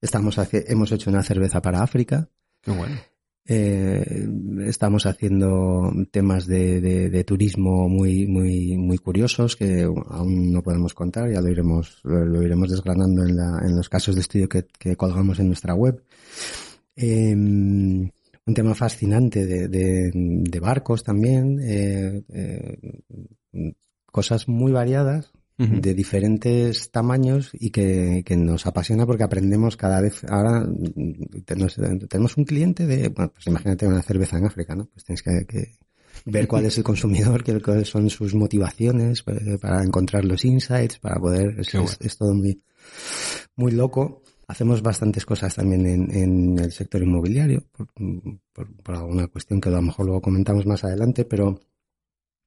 estamos, 0.00 0.36
hemos 0.52 0.92
hecho 0.92 1.10
una 1.10 1.22
cerveza 1.22 1.62
para 1.62 1.82
África. 1.82 2.28
Qué 2.62 2.72
bueno. 2.72 2.96
Eh, 3.52 4.28
estamos 4.60 5.06
haciendo 5.06 5.92
temas 6.12 6.46
de, 6.46 6.80
de, 6.80 7.24
turismo 7.24 7.88
muy, 7.88 8.28
muy, 8.28 8.76
muy 8.76 8.96
curiosos 8.96 9.56
que 9.56 9.82
aún 9.82 10.52
no 10.52 10.62
podemos 10.62 10.94
contar, 10.94 11.28
ya 11.32 11.40
lo 11.40 11.48
iremos, 11.48 12.00
lo, 12.04 12.40
iremos 12.44 12.70
desgranando 12.70 13.24
en, 13.24 13.34
la, 13.34 13.60
en 13.64 13.74
los 13.74 13.88
casos 13.88 14.14
de 14.14 14.20
estudio 14.20 14.48
que, 14.48 14.68
que 14.78 14.94
colgamos 14.94 15.40
en 15.40 15.48
nuestra 15.48 15.74
web. 15.74 16.00
Eh, 16.94 17.34
un 17.34 18.54
tema 18.54 18.76
fascinante 18.76 19.44
de, 19.44 19.66
de, 19.66 20.12
de 20.14 20.60
barcos 20.60 21.02
también, 21.02 21.58
eh, 21.60 22.22
eh 22.32 22.78
cosas 24.12 24.48
muy 24.48 24.70
variadas 24.70 25.32
de 25.60 25.94
diferentes 25.94 26.90
tamaños 26.90 27.50
y 27.52 27.70
que, 27.70 28.22
que, 28.24 28.34
nos 28.34 28.66
apasiona 28.66 29.04
porque 29.04 29.24
aprendemos 29.24 29.76
cada 29.76 30.00
vez. 30.00 30.24
Ahora 30.26 30.66
tenemos, 31.44 32.36
un 32.38 32.44
cliente 32.44 32.86
de, 32.86 33.08
bueno, 33.08 33.30
pues 33.32 33.46
imagínate 33.46 33.86
una 33.86 34.00
cerveza 34.00 34.38
en 34.38 34.46
África, 34.46 34.74
¿no? 34.74 34.86
Pues 34.86 35.04
tienes 35.04 35.22
que, 35.22 35.72
ver 36.24 36.48
cuál 36.48 36.64
es 36.64 36.78
el 36.78 36.84
consumidor, 36.84 37.44
cuáles 37.62 37.88
son 37.88 38.08
sus 38.08 38.34
motivaciones 38.34 39.22
para 39.60 39.82
encontrar 39.82 40.24
los 40.24 40.44
insights, 40.46 40.98
para 40.98 41.20
poder, 41.20 41.60
es, 41.60 42.16
todo 42.16 42.34
muy, 42.34 42.62
muy 43.56 43.72
loco. 43.72 44.22
Hacemos 44.48 44.82
bastantes 44.82 45.26
cosas 45.26 45.54
también 45.54 45.86
en, 45.86 46.10
en 46.10 46.58
el 46.58 46.72
sector 46.72 47.02
inmobiliario, 47.02 47.64
por, 47.70 47.86
por, 48.52 48.82
por, 48.82 48.96
alguna 48.96 49.28
cuestión 49.28 49.60
que 49.60 49.68
a 49.68 49.72
lo 49.72 49.82
mejor 49.82 50.06
luego 50.06 50.22
comentamos 50.22 50.66
más 50.66 50.82
adelante, 50.84 51.24
pero 51.24 51.60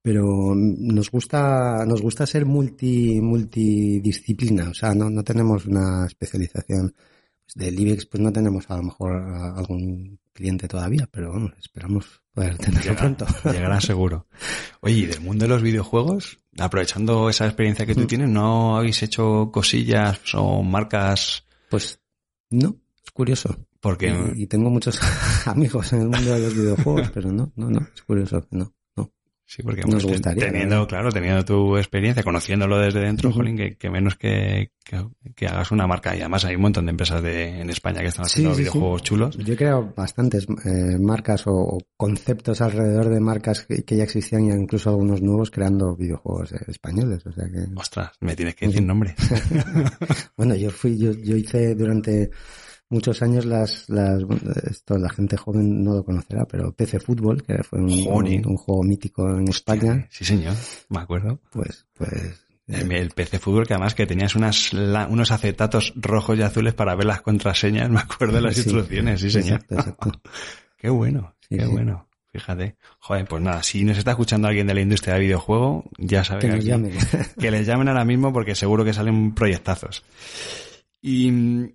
pero 0.04 0.54
nos 0.54 1.10
gusta 1.10 1.86
nos 1.86 2.02
gusta 2.02 2.28
ser 2.28 2.46
multi 2.46 3.22
multidisciplina 3.22 4.70
o 4.70 4.74
sea 4.74 4.94
no, 4.94 5.10
no 5.10 5.24
tenemos 5.24 5.66
una 5.66 6.06
especialización. 6.06 6.94
Pues 7.46 7.56
del 7.56 7.80
IBEX 7.80 8.06
pues 8.06 8.22
no 8.22 8.32
tenemos 8.32 8.70
a 8.70 8.78
lo 8.78 8.84
mejor 8.84 9.14
algún 9.14 10.20
cliente 10.34 10.68
todavía 10.68 11.08
pero 11.10 11.32
bueno, 11.32 11.54
esperamos 11.58 12.22
poder 12.34 12.58
tenerlo 12.58 12.96
pronto. 12.98 13.26
llegará 13.46 13.80
seguro. 13.82 14.28
Oye 14.82 14.96
y 14.96 15.06
del 15.06 15.22
mundo 15.22 15.46
de 15.46 15.50
los 15.50 15.62
videojuegos 15.62 16.38
aprovechando 16.60 17.30
esa 17.30 17.46
experiencia 17.46 17.86
que 17.86 17.96
tú 17.96 18.02
mm. 18.02 18.08
tienes 18.08 18.30
no 18.30 18.78
habéis 18.78 19.02
hecho 19.04 19.52
cosillas 19.54 20.20
o 20.36 20.64
marcas 20.64 21.46
pues 21.70 22.02
no 22.50 22.76
es 23.06 23.12
curioso. 23.12 23.56
Porque 23.80 24.14
y, 24.36 24.44
y 24.44 24.48
tengo 24.48 24.70
muchos 24.70 25.00
amigos 25.46 25.94
en 25.94 26.02
el 26.02 26.10
mundo 26.10 26.34
de 26.34 26.40
los 26.42 26.54
videojuegos 26.54 27.10
pero 27.14 27.32
no 27.32 27.54
no 27.56 27.70
no 27.70 27.88
es 27.96 28.02
curioso 28.02 28.46
no 28.52 28.74
Sí, 29.54 29.62
porque 29.62 29.84
Nos 29.84 30.04
gustaría, 30.04 30.48
teniendo, 30.48 30.88
claro, 30.88 31.12
teniendo 31.12 31.46
tu 31.46 31.78
experiencia, 31.78 32.24
conociéndolo 32.24 32.80
desde 32.80 33.02
dentro, 33.02 33.32
Jolín, 33.32 33.56
que, 33.56 33.90
menos 33.92 34.16
que, 34.16 34.72
que, 34.84 35.46
hagas 35.46 35.70
una 35.70 35.86
marca. 35.86 36.16
Y 36.16 36.22
además 36.22 36.44
hay 36.46 36.56
un 36.56 36.64
montón 36.64 36.88
de 36.88 36.90
empresas 36.90 37.22
de, 37.22 37.62
en 37.62 37.70
España 37.70 38.02
que 38.02 38.08
están 38.08 38.26
haciendo 38.26 38.56
videojuegos 38.56 39.04
chulos. 39.04 39.38
Yo 39.38 39.54
he 39.54 39.56
creado 39.56 39.94
bastantes 39.96 40.48
eh, 40.66 40.98
marcas 41.00 41.44
o, 41.46 41.78
conceptos 41.96 42.62
alrededor 42.62 43.10
de 43.10 43.20
marcas 43.20 43.68
que, 43.68 43.96
ya 43.96 44.06
existían 44.06 44.46
y 44.46 44.50
incluso 44.50 44.90
algunos 44.90 45.22
nuevos 45.22 45.52
creando 45.52 45.96
videojuegos 45.96 46.54
eh, 46.54 46.66
españoles. 46.70 47.24
O 47.28 47.32
sea 47.32 47.46
que... 47.46 47.68
Ostras, 47.76 48.10
me 48.22 48.36
tienes 48.36 48.56
que 48.56 48.66
decir 48.66 48.82
nombre. 48.82 49.14
bueno, 50.36 50.56
yo 50.56 50.72
fui, 50.72 50.98
yo, 50.98 51.12
yo 51.12 51.36
hice 51.36 51.76
durante 51.76 52.32
muchos 52.90 53.22
años 53.22 53.46
las, 53.46 53.90
las 53.90 54.24
esto 54.70 54.98
la 54.98 55.10
gente 55.10 55.38
joven 55.38 55.84
no 55.84 55.96
lo 55.96 56.04
conocerá, 56.04 56.46
pero 56.46 56.72
PC 56.72 57.00
Fútbol, 57.00 57.44
que 57.44 57.64
fue 57.64 57.80
un, 57.80 57.92
un, 58.46 58.58
juego 58.58 58.84
mítico 58.84 59.30
en 59.30 59.48
España. 59.48 60.08
Sí, 60.10 60.26
señor, 60.26 60.56
me 60.90 61.00
acuerdo. 61.00 61.40
Pues, 61.52 61.86
pues. 61.94 62.40
El, 62.68 63.10
PC 63.10 63.40
Fútbol 63.40 63.68
que 63.68 63.74
además 63.74 63.94
que 63.94 64.06
tenías 64.06 64.36
unas 64.36 64.72
unos 64.72 65.32
acetatos 65.32 65.94
rojos 65.98 66.38
y 66.40 66.44
azules 66.44 66.74
para 66.74 66.96
ver 66.96 67.06
las 67.06 67.22
contraseñas, 67.22 67.90
me 67.92 68.00
acuerdo 68.00 68.36
de 68.36 68.42
las 68.42 68.58
instrucciones, 68.58 69.22
sí 69.22 69.30
señor. 69.30 69.62
Exacto, 69.62 69.76
exacto. 69.76 70.22
qué 70.78 70.90
bueno, 70.90 71.36
qué 71.50 71.66
bueno. 71.66 72.08
Fíjate. 72.34 72.78
Joder, 72.98 73.28
pues 73.28 73.44
nada, 73.44 73.62
si 73.62 73.84
nos 73.84 73.96
está 73.96 74.12
escuchando 74.12 74.48
alguien 74.48 74.66
de 74.66 74.74
la 74.74 74.82
industria 74.82 75.14
de 75.14 75.20
videojuego, 75.20 75.84
ya 76.00 76.24
sabe 76.24 76.50
que, 76.50 76.90
que 77.40 77.52
les 77.52 77.68
llamen 77.68 77.90
ahora 77.90 78.06
mismo 78.06 78.34
porque 78.34 78.56
seguro 78.56 78.84
que 78.84 78.92
salen 78.92 79.36
proyectazos. 79.36 80.04
Y 81.06 81.30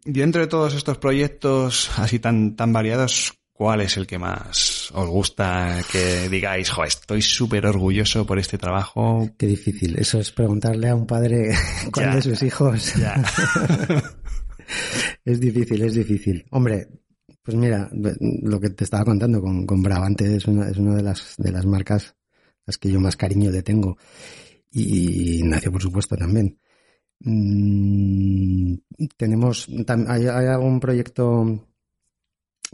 dentro 0.06 0.40
de 0.40 0.46
todos 0.46 0.74
estos 0.74 0.96
proyectos 0.96 1.90
así 1.98 2.18
tan, 2.18 2.56
tan 2.56 2.72
variados, 2.72 3.34
¿cuál 3.52 3.82
es 3.82 3.98
el 3.98 4.06
que 4.06 4.18
más 4.18 4.90
os 4.94 5.06
gusta 5.06 5.82
que 5.92 6.30
digáis, 6.30 6.70
jo, 6.70 6.82
estoy 6.82 7.20
súper 7.20 7.66
orgulloso 7.66 8.24
por 8.24 8.38
este 8.38 8.56
trabajo? 8.56 9.28
Qué 9.36 9.46
difícil. 9.46 9.98
Eso 9.98 10.18
es 10.18 10.32
preguntarle 10.32 10.88
a 10.88 10.94
un 10.94 11.06
padre 11.06 11.50
cuál 11.92 12.14
de 12.14 12.22
sus 12.22 12.42
hijos. 12.42 12.94
es 15.26 15.38
difícil, 15.38 15.82
es 15.82 15.92
difícil. 15.92 16.46
Hombre, 16.50 16.88
pues 17.42 17.54
mira, 17.54 17.90
lo 17.92 18.58
que 18.58 18.70
te 18.70 18.84
estaba 18.84 19.04
contando 19.04 19.42
con, 19.42 19.66
con 19.66 19.82
Brabante 19.82 20.36
es 20.36 20.46
una, 20.46 20.70
es 20.70 20.78
una 20.78 20.94
de 20.94 21.02
las, 21.02 21.34
de 21.36 21.52
las 21.52 21.66
marcas 21.66 22.16
las 22.64 22.78
que 22.78 22.90
yo 22.90 22.98
más 22.98 23.16
cariño 23.16 23.50
le 23.50 23.62
tengo. 23.62 23.98
Y, 24.70 25.40
y 25.40 25.42
nació, 25.42 25.70
por 25.70 25.82
supuesto, 25.82 26.16
también. 26.16 26.58
Mm, 27.20 28.74
tenemos, 29.16 29.68
hay, 30.08 30.26
algún 30.26 30.78
proyecto 30.80 31.66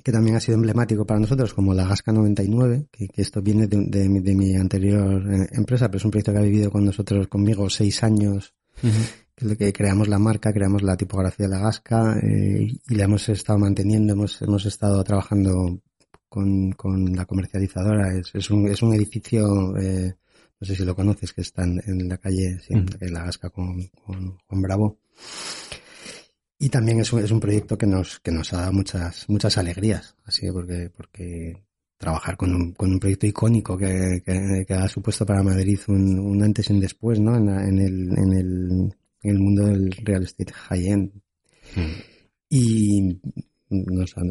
que 0.03 0.13
también 0.13 0.37
ha 0.37 0.41
sido 0.41 0.57
emblemático 0.57 1.07
para 1.07 1.21
nosotros, 1.21 1.55
como 1.55 1.73
la 1.73 1.87
Gasca 1.87 2.13
99, 2.13 2.89
que, 2.91 3.09
esto 3.17 3.41
viene 3.41 3.67
de, 3.67 4.09
mi, 4.09 4.55
anterior 4.57 5.23
eh, 5.33 5.49
empresa, 5.53 5.89
pero 5.89 5.99
es 5.99 6.05
un 6.05 6.11
proyecto 6.11 6.33
que 6.33 6.39
ha 6.39 6.43
vivido 6.43 6.71
con 6.71 6.85
nosotros, 6.85 7.29
conmigo, 7.29 7.71
seis 7.71 8.03
años, 8.03 8.55
que 9.37 9.47
es 9.47 9.57
que 9.57 9.73
creamos 9.73 10.09
la 10.09 10.19
marca, 10.19 10.53
creamos 10.53 10.83
la 10.83 10.97
tipografía 10.97 11.47
de 11.47 11.55
la 11.55 11.61
Gasca 11.61 12.19
eh, 12.19 12.67
y 12.89 12.95
la 12.95 13.05
hemos 13.05 13.29
estado 13.29 13.59
manteniendo, 13.59 14.13
hemos, 14.13 14.43
hemos 14.43 14.67
estado 14.67 15.03
trabajando 15.05 15.81
con, 16.29 16.73
con 16.73 17.15
la 17.15 17.25
comercializadora. 17.25 18.13
Es, 18.13 18.35
es, 18.35 18.51
un, 18.51 18.69
es 18.69 18.83
un 18.83 18.93
edificio 18.95 19.77
eh, 19.77 20.17
no 20.65 20.69
sé 20.69 20.77
si 20.77 20.85
lo 20.87 20.97
conoces, 20.97 21.35
que 21.35 21.43
está 21.43 21.63
en, 21.63 22.09
la 22.09 22.17
calle, 22.17 22.59
en 22.71 23.13
la 23.13 23.25
Gasca 23.25 23.51
con, 23.51 23.87
con, 24.47 24.63
Bravo. 24.63 24.99
Y 26.59 26.71
también 26.71 27.01
es 27.01 27.13
un, 27.13 27.23
es 27.23 27.31
un 27.31 27.39
proyecto 27.39 27.77
que 27.77 27.87
nos, 27.87 28.19
que 28.21 28.33
nos 28.33 28.51
ha 28.55 28.63
dado 28.63 28.73
muchas, 28.73 29.29
muchas 29.29 29.59
alegrías, 29.59 30.17
así 30.25 30.51
porque, 30.51 30.91
porque 30.97 31.67
trabajar 31.99 32.39
con 32.39 32.55
un, 32.55 32.73
con 32.73 32.93
un 32.93 32.99
proyecto 32.99 33.27
icónico 33.27 33.77
que, 33.77 34.23
que, 34.25 34.73
ha 34.73 34.89
supuesto 34.89 35.27
para 35.27 35.43
Madrid 35.43 35.79
un, 35.89 36.19
un, 36.19 36.43
antes 36.43 36.71
y 36.71 36.73
un 36.73 36.81
después, 36.81 37.21
¿no? 37.21 37.37
En, 37.37 37.51
en, 37.51 37.79
el, 37.81 38.19
en, 38.19 38.33
el, 38.33 38.95
en 39.21 39.31
el 39.31 39.39
mundo 39.39 39.67
del 39.67 39.93
real 39.93 40.23
estate 40.23 40.55
high-end. 40.55 41.13
Y 42.49 43.21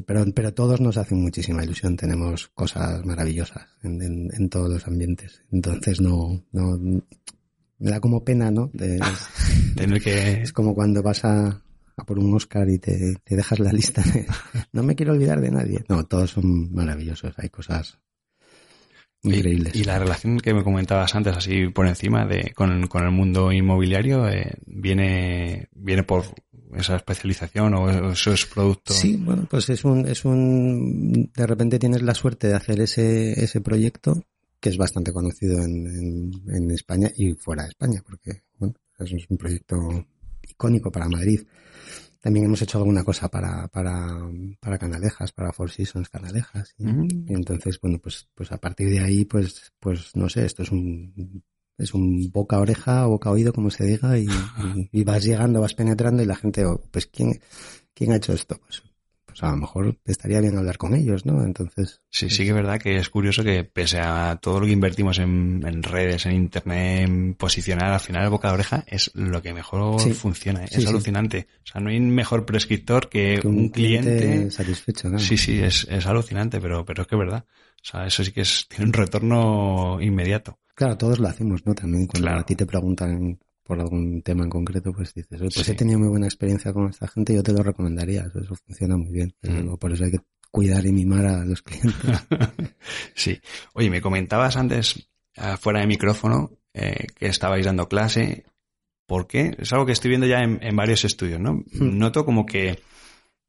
pero, 0.06 0.26
pero 0.34 0.54
todos 0.54 0.80
nos 0.80 0.98
hacen 0.98 1.22
muchísima 1.22 1.64
ilusión. 1.64 1.96
Tenemos 1.98 2.48
cosas 2.50 3.06
maravillosas 3.06 3.68
en, 3.84 4.30
en, 4.32 4.50
todos 4.50 4.70
los 4.70 4.88
ambientes. 4.88 5.44
Entonces 5.52 6.00
no, 6.02 6.44
no, 6.52 6.78
me 6.78 7.90
da 7.90 8.00
como 8.00 8.24
pena, 8.24 8.52
¿no? 8.52 8.70
De, 8.74 9.00
Tener 9.76 10.02
que... 10.02 10.42
Es 10.42 10.54
como 10.54 10.74
cuando 10.74 11.02
vas 11.02 11.26
a, 11.26 11.62
a 11.98 12.06
por 12.06 12.20
un 12.20 12.34
Oscar 12.34 12.70
y 12.70 12.80
te, 12.80 13.16
te 13.24 13.36
dejas 13.36 13.60
la 13.60 13.74
lista 13.74 14.04
no 14.72 14.84
me 14.84 14.96
quiero 14.96 15.14
olvidar 15.14 15.40
de 15.42 15.52
nadie. 15.52 15.86
No, 15.90 16.06
todos 16.06 16.32
son 16.32 16.74
maravillosos. 16.74 17.34
Hay 17.38 17.50
cosas 17.50 18.00
increíbles. 19.24 19.76
Y, 19.76 19.84
la 19.84 20.00
relación 20.00 20.40
que 20.40 20.54
me 20.54 20.64
comentabas 20.64 21.16
antes, 21.16 21.36
así 21.36 21.68
por 21.68 21.88
encima 21.88 22.26
de 22.26 22.54
con, 22.54 22.88
con 22.88 23.04
el 23.04 23.12
mundo 23.12 23.52
inmobiliario, 23.52 24.28
eh, 24.30 24.54
viene, 24.66 25.70
viene 25.74 26.04
por 26.04 26.26
esa 26.76 26.96
especialización 26.96 27.74
o 27.76 28.12
esos 28.12 28.46
productos? 28.46 28.98
Sí, 28.98 29.18
bueno, 29.18 29.48
pues 29.50 29.70
es 29.70 29.84
un, 29.86 30.08
es 30.08 30.26
un, 30.26 31.32
de 31.36 31.48
repente 31.48 31.80
tienes 31.80 32.02
la 32.02 32.16
suerte 32.16 32.48
de 32.48 32.56
hacer 32.56 32.82
ese, 32.82 33.32
ese 33.44 33.62
proyecto 33.62 34.24
que 34.60 34.70
es 34.70 34.78
bastante 34.78 35.12
conocido 35.12 35.62
en, 35.62 36.32
en, 36.48 36.72
España 36.72 37.12
y 37.18 37.34
fuera 37.34 37.64
de 37.64 37.70
España, 37.70 38.02
porque 38.06 38.44
bueno, 38.58 38.76
es 38.98 39.12
un 39.30 39.38
proyecto 39.38 39.78
icónico 40.42 40.90
para 40.90 41.10
Madrid. 41.10 41.42
También 42.24 42.46
hemos 42.46 42.62
hecho 42.62 42.78
alguna 42.78 43.04
cosa 43.04 43.28
para, 43.28 43.68
para, 43.68 44.18
para 44.62 44.78
Canalejas, 44.78 45.34
para 45.34 45.52
Four 45.52 45.72
Seasons 45.72 46.08
Canalejas. 46.08 46.74
Y, 46.78 46.86
mm. 46.86 47.26
entonces, 47.28 47.82
bueno, 47.82 48.00
pues, 48.00 48.30
pues 48.34 48.50
a 48.54 48.58
partir 48.58 48.90
de 48.90 49.02
ahí, 49.02 49.26
pues, 49.26 49.74
pues 49.78 50.16
no 50.16 50.30
sé, 50.30 50.46
esto 50.46 50.64
es 50.64 50.72
un, 50.72 51.44
es 51.78 51.94
un 51.94 52.32
boca 52.32 52.60
oreja 52.60 53.08
boca 53.08 53.30
oído, 53.30 53.52
como 53.52 53.70
se 53.70 53.84
diga, 53.84 54.18
y, 54.18 54.28
y, 54.94 55.04
vas 55.04 55.26
llegando, 55.26 55.60
vas 55.60 55.74
penetrando 55.74 56.24
y 56.24 56.26
la 56.26 56.38
gente, 56.38 56.64
oh, 56.64 56.82
pues 56.92 57.08
¿quién, 57.08 57.42
quién 57.94 58.14
ha 58.14 58.16
hecho 58.16 58.32
esto? 58.32 58.58
Pues 58.58 58.82
pues 59.34 59.44
a 59.44 59.52
lo 59.52 59.58
mejor 59.58 59.98
estaría 60.06 60.40
bien 60.40 60.58
hablar 60.58 60.78
con 60.78 60.94
ellos, 60.94 61.26
¿no? 61.26 61.44
Entonces. 61.44 62.02
Sí, 62.10 62.30
sí 62.30 62.44
que 62.44 62.50
es 62.50 62.56
verdad 62.56 62.80
que 62.80 62.98
es 62.98 63.10
curioso 63.10 63.44
que 63.44 63.64
pese 63.64 64.00
a 64.00 64.38
todo 64.40 64.60
lo 64.60 64.68
que 64.68 64.72
invertimos 64.72 65.18
en, 65.18 65.82
redes, 65.82 66.28
en 66.28 66.34
internet, 66.34 67.08
en 67.08 67.34
posicionar, 67.34 67.92
al 67.92 68.00
final 68.00 68.24
el 68.24 68.30
boca 68.30 68.50
de 68.50 68.54
oreja 68.54 68.84
es 68.88 69.10
lo 69.16 69.42
que 69.42 69.54
mejor 69.54 70.00
funciona. 70.14 70.64
¿eh? 70.66 70.70
es 70.72 70.86
alucinante. 70.86 71.48
O 71.64 71.68
sea, 71.72 71.82
no 71.82 71.90
hay 71.90 72.00
mejor 72.00 72.46
prescriptor 72.46 73.10
que, 73.10 73.42
un, 73.44 73.70
cliente, 73.70 74.52
satisfecho. 74.52 75.18
Sí, 75.18 75.38
sí, 75.38 75.60
es, 75.60 75.88
es 75.90 76.06
alucinante, 76.06 76.62
pero, 76.62 76.86
pero 76.86 77.02
es 77.02 77.08
que 77.08 77.16
es 77.16 77.20
verdad. 77.20 77.46
O 77.82 77.86
sea, 77.86 78.06
eso 78.06 78.24
sí 78.24 78.32
que 78.32 78.42
es, 78.42 78.68
tiene 78.70 78.86
un 78.86 78.94
retorno 78.94 80.00
inmediato. 80.00 80.60
Claro, 80.76 80.98
todos 80.98 81.20
lo 81.20 81.28
hacemos, 81.28 81.66
¿no? 81.66 81.74
También 81.74 82.06
cuando 82.08 82.30
a 82.30 82.46
ti 82.46 82.56
te 82.56 82.66
preguntan 82.66 83.40
por 83.64 83.80
algún 83.80 84.22
tema 84.22 84.44
en 84.44 84.50
concreto, 84.50 84.92
pues 84.94 85.14
dices, 85.14 85.40
pues 85.40 85.70
he 85.70 85.74
tenido 85.74 86.00
muy 86.00 86.10
buena 86.10 86.28
experiencia 86.28 86.74
con 86.74 86.90
esta 86.90 87.08
gente, 87.08 87.34
yo 87.34 87.44
te 87.44 87.54
lo 87.54 87.64
recomendaría, 87.64 88.26
eso, 88.36 88.56
funciona 88.56 88.98
muy 88.98 89.12
bien. 89.12 89.34
Mm. 89.42 89.76
por 89.76 89.94
eso 89.94 90.04
hay 90.04 90.12
que 90.12 90.20
cuidar 90.52 90.86
y 90.86 90.92
mimar 90.92 91.26
a 91.26 91.46
los 91.46 91.62
clientes. 91.62 91.96
sí. 93.16 93.40
Oye, 93.74 93.90
me 93.90 94.02
comentabas 94.02 94.56
antes, 94.58 95.10
fuera 95.60 95.80
de 95.80 95.88
micrófono, 95.88 96.52
eh, 96.74 97.08
que 97.16 97.28
estabais 97.28 97.66
dando 97.66 97.88
clase. 97.88 98.46
¿Por 99.08 99.28
qué? 99.28 99.56
Es 99.58 99.74
algo 99.74 99.86
que 99.86 99.94
estoy 99.94 100.10
viendo 100.10 100.28
ya 100.28 100.40
en, 100.42 100.76
varios 100.76 101.06
estudios, 101.06 101.40
¿no? 101.40 101.64
Noto 101.74 102.26
como 102.26 102.46
que, 102.46 102.80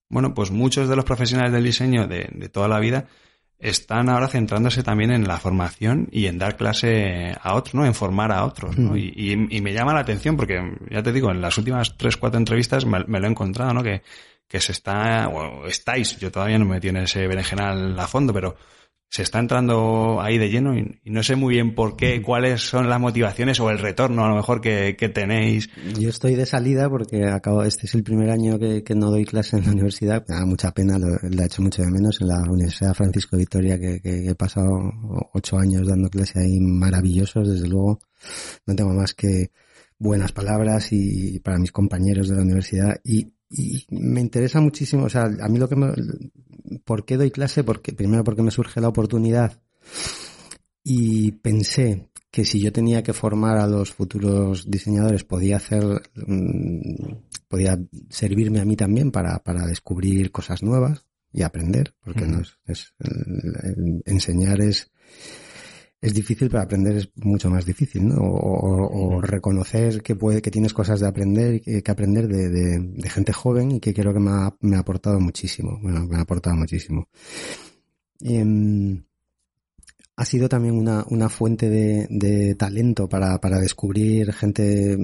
bueno, 0.08 0.32
pues 0.32 0.50
muchos 0.50 0.88
de 0.88 0.96
los 0.96 1.04
profesionales 1.04 1.52
del 1.52 1.64
diseño 1.64 2.06
de, 2.06 2.28
de 2.32 2.48
toda 2.48 2.68
la 2.68 2.80
vida 2.80 3.08
están 3.58 4.08
ahora 4.08 4.28
centrándose 4.28 4.82
también 4.82 5.10
en 5.10 5.26
la 5.26 5.38
formación 5.38 6.08
y 6.10 6.26
en 6.26 6.38
dar 6.38 6.56
clase 6.56 7.34
a 7.40 7.54
otros, 7.54 7.74
¿no? 7.74 7.86
En 7.86 7.94
formar 7.94 8.32
a 8.32 8.44
otros, 8.44 8.76
¿no? 8.76 8.96
Y, 8.96 9.12
y, 9.50 9.60
me 9.60 9.72
llama 9.72 9.94
la 9.94 10.00
atención 10.00 10.36
porque, 10.36 10.60
ya 10.90 11.02
te 11.02 11.12
digo, 11.12 11.30
en 11.30 11.40
las 11.40 11.56
últimas 11.56 11.96
tres, 11.96 12.16
cuatro 12.16 12.38
entrevistas 12.38 12.84
me, 12.84 13.00
lo 13.00 13.26
he 13.26 13.30
encontrado, 13.30 13.72
¿no? 13.72 13.82
Que, 13.82 14.02
que 14.48 14.60
se 14.60 14.72
está, 14.72 15.28
o 15.28 15.66
estáis, 15.66 16.18
yo 16.18 16.30
todavía 16.30 16.58
no 16.58 16.66
me 16.66 16.74
metí 16.74 16.88
en 16.88 16.98
ese 16.98 17.26
berenjenal 17.26 17.98
a 17.98 18.06
fondo, 18.06 18.32
pero 18.32 18.56
se 19.14 19.22
está 19.22 19.38
entrando 19.38 20.20
ahí 20.20 20.38
de 20.38 20.50
lleno 20.50 20.76
y, 20.76 20.98
no 21.04 21.22
sé 21.22 21.36
muy 21.36 21.54
bien 21.54 21.76
por 21.76 21.94
qué, 21.94 22.20
cuáles 22.20 22.62
son 22.62 22.88
las 22.88 22.98
motivaciones 22.98 23.60
o 23.60 23.70
el 23.70 23.78
retorno 23.78 24.24
a 24.24 24.28
lo 24.28 24.34
mejor 24.34 24.60
que, 24.60 24.96
tenéis. 25.14 25.70
Yo 25.96 26.08
estoy 26.08 26.34
de 26.34 26.46
salida 26.46 26.90
porque 26.90 27.24
acabo, 27.28 27.62
este 27.62 27.86
es 27.86 27.94
el 27.94 28.02
primer 28.02 28.30
año 28.30 28.58
que, 28.58 28.82
no 28.96 29.12
doy 29.12 29.24
clase 29.24 29.56
en 29.56 29.66
la 29.66 29.70
universidad. 29.70 30.24
Me 30.26 30.34
da 30.34 30.44
mucha 30.44 30.72
pena, 30.72 30.98
lo, 30.98 31.06
he 31.22 31.44
hecho 31.46 31.62
mucho 31.62 31.82
de 31.82 31.92
menos 31.92 32.20
en 32.22 32.26
la 32.26 32.40
Universidad 32.40 32.92
Francisco 32.92 33.36
Victoria 33.36 33.78
que, 33.78 34.00
he 34.02 34.34
pasado 34.34 34.68
ocho 35.32 35.58
años 35.58 35.86
dando 35.86 36.10
clase 36.10 36.40
ahí 36.40 36.58
maravillosos, 36.58 37.48
desde 37.48 37.68
luego. 37.68 38.00
No 38.66 38.74
tengo 38.74 38.94
más 38.94 39.14
que 39.14 39.52
buenas 39.96 40.32
palabras 40.32 40.88
y 40.90 41.38
para 41.38 41.60
mis 41.60 41.70
compañeros 41.70 42.28
de 42.28 42.34
la 42.34 42.42
universidad 42.42 43.00
y 43.04 43.33
y 43.48 43.86
me 43.90 44.20
interesa 44.20 44.60
muchísimo, 44.60 45.04
o 45.04 45.08
sea, 45.08 45.24
a 45.24 45.48
mí 45.48 45.58
lo 45.58 45.68
que 45.68 45.76
me, 45.76 45.92
¿por 46.84 47.04
qué 47.04 47.16
doy 47.16 47.30
clase? 47.30 47.64
Porque, 47.64 47.92
primero 47.92 48.24
porque 48.24 48.42
me 48.42 48.50
surge 48.50 48.80
la 48.80 48.88
oportunidad 48.88 49.60
y 50.82 51.32
pensé 51.32 52.10
que 52.30 52.44
si 52.44 52.60
yo 52.60 52.72
tenía 52.72 53.02
que 53.02 53.12
formar 53.12 53.58
a 53.58 53.66
los 53.66 53.92
futuros 53.92 54.68
diseñadores 54.68 55.24
podía 55.24 55.56
hacer, 55.56 55.84
mm, 56.14 57.12
podía 57.48 57.78
servirme 58.10 58.60
a 58.60 58.64
mí 58.64 58.76
también 58.76 59.12
para, 59.12 59.38
para 59.38 59.66
descubrir 59.66 60.32
cosas 60.32 60.62
nuevas 60.62 61.06
y 61.32 61.42
aprender, 61.42 61.94
porque 62.02 62.26
no 62.26 62.42
es, 62.66 62.94
enseñar 64.04 64.60
es 64.60 64.90
es 66.04 66.12
difícil, 66.12 66.50
pero 66.50 66.62
aprender 66.62 66.96
es 66.98 67.08
mucho 67.16 67.48
más 67.48 67.64
difícil, 67.64 68.06
¿no? 68.06 68.16
O, 68.20 69.22
reconocer 69.22 70.02
que 70.02 70.14
puede, 70.14 70.42
que 70.42 70.50
tienes 70.50 70.74
cosas 70.74 71.00
de 71.00 71.08
aprender, 71.08 71.62
que, 71.62 71.82
que 71.82 71.90
aprender 71.90 72.28
de, 72.28 72.50
de, 72.50 73.08
gente 73.08 73.32
joven 73.32 73.72
y 73.72 73.80
que 73.80 73.94
creo 73.94 74.12
que 74.12 74.20
me 74.20 74.30
ha, 74.30 74.54
me 74.60 74.76
ha 74.76 74.80
aportado 74.80 75.18
muchísimo. 75.18 75.78
Bueno, 75.80 76.06
me 76.06 76.16
ha 76.16 76.20
aportado 76.20 76.56
muchísimo. 76.56 77.08
Em, 78.20 79.02
ha 80.16 80.24
sido 80.26 80.46
también 80.46 80.74
una, 80.74 81.06
una 81.08 81.30
fuente 81.30 81.70
de, 81.70 82.06
de 82.10 82.54
talento 82.54 83.08
para, 83.08 83.40
para 83.40 83.58
descubrir 83.58 84.30
gente 84.34 84.98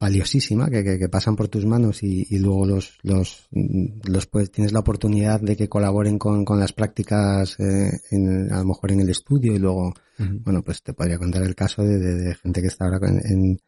valiosísima 0.00 0.70
que, 0.70 0.82
que, 0.82 1.08
pasan 1.10 1.36
por 1.36 1.48
tus 1.48 1.66
manos 1.66 2.02
y, 2.02 2.26
y 2.30 2.38
luego 2.38 2.64
los, 2.64 2.98
los, 3.02 3.46
los 3.50 4.26
pues, 4.26 4.50
tienes 4.50 4.72
la 4.72 4.80
oportunidad 4.80 5.40
de 5.42 5.56
que 5.56 5.68
colaboren 5.68 6.18
con, 6.18 6.44
con 6.46 6.58
las 6.58 6.72
prácticas 6.72 7.60
eh, 7.60 7.90
en, 8.10 8.50
a 8.50 8.60
lo 8.60 8.64
mejor 8.64 8.92
en 8.92 9.00
el 9.00 9.10
estudio 9.10 9.54
y 9.54 9.58
luego, 9.58 9.92
bueno, 10.18 10.62
pues 10.62 10.82
te 10.82 10.94
podría 10.94 11.18
contar 11.18 11.42
el 11.42 11.54
caso 11.54 11.82
de, 11.82 11.98
de, 11.98 12.34
gente 12.34 12.62
que 12.62 12.68
está 12.68 12.86
ahora 12.86 12.98
en, 13.08 13.58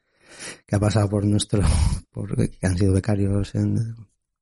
que 0.66 0.76
ha 0.76 0.80
pasado 0.80 1.10
por 1.10 1.26
nuestro, 1.26 1.60
por, 2.10 2.34
que 2.34 2.66
han 2.66 2.78
sido 2.78 2.94
becarios 2.94 3.54
en, 3.54 3.94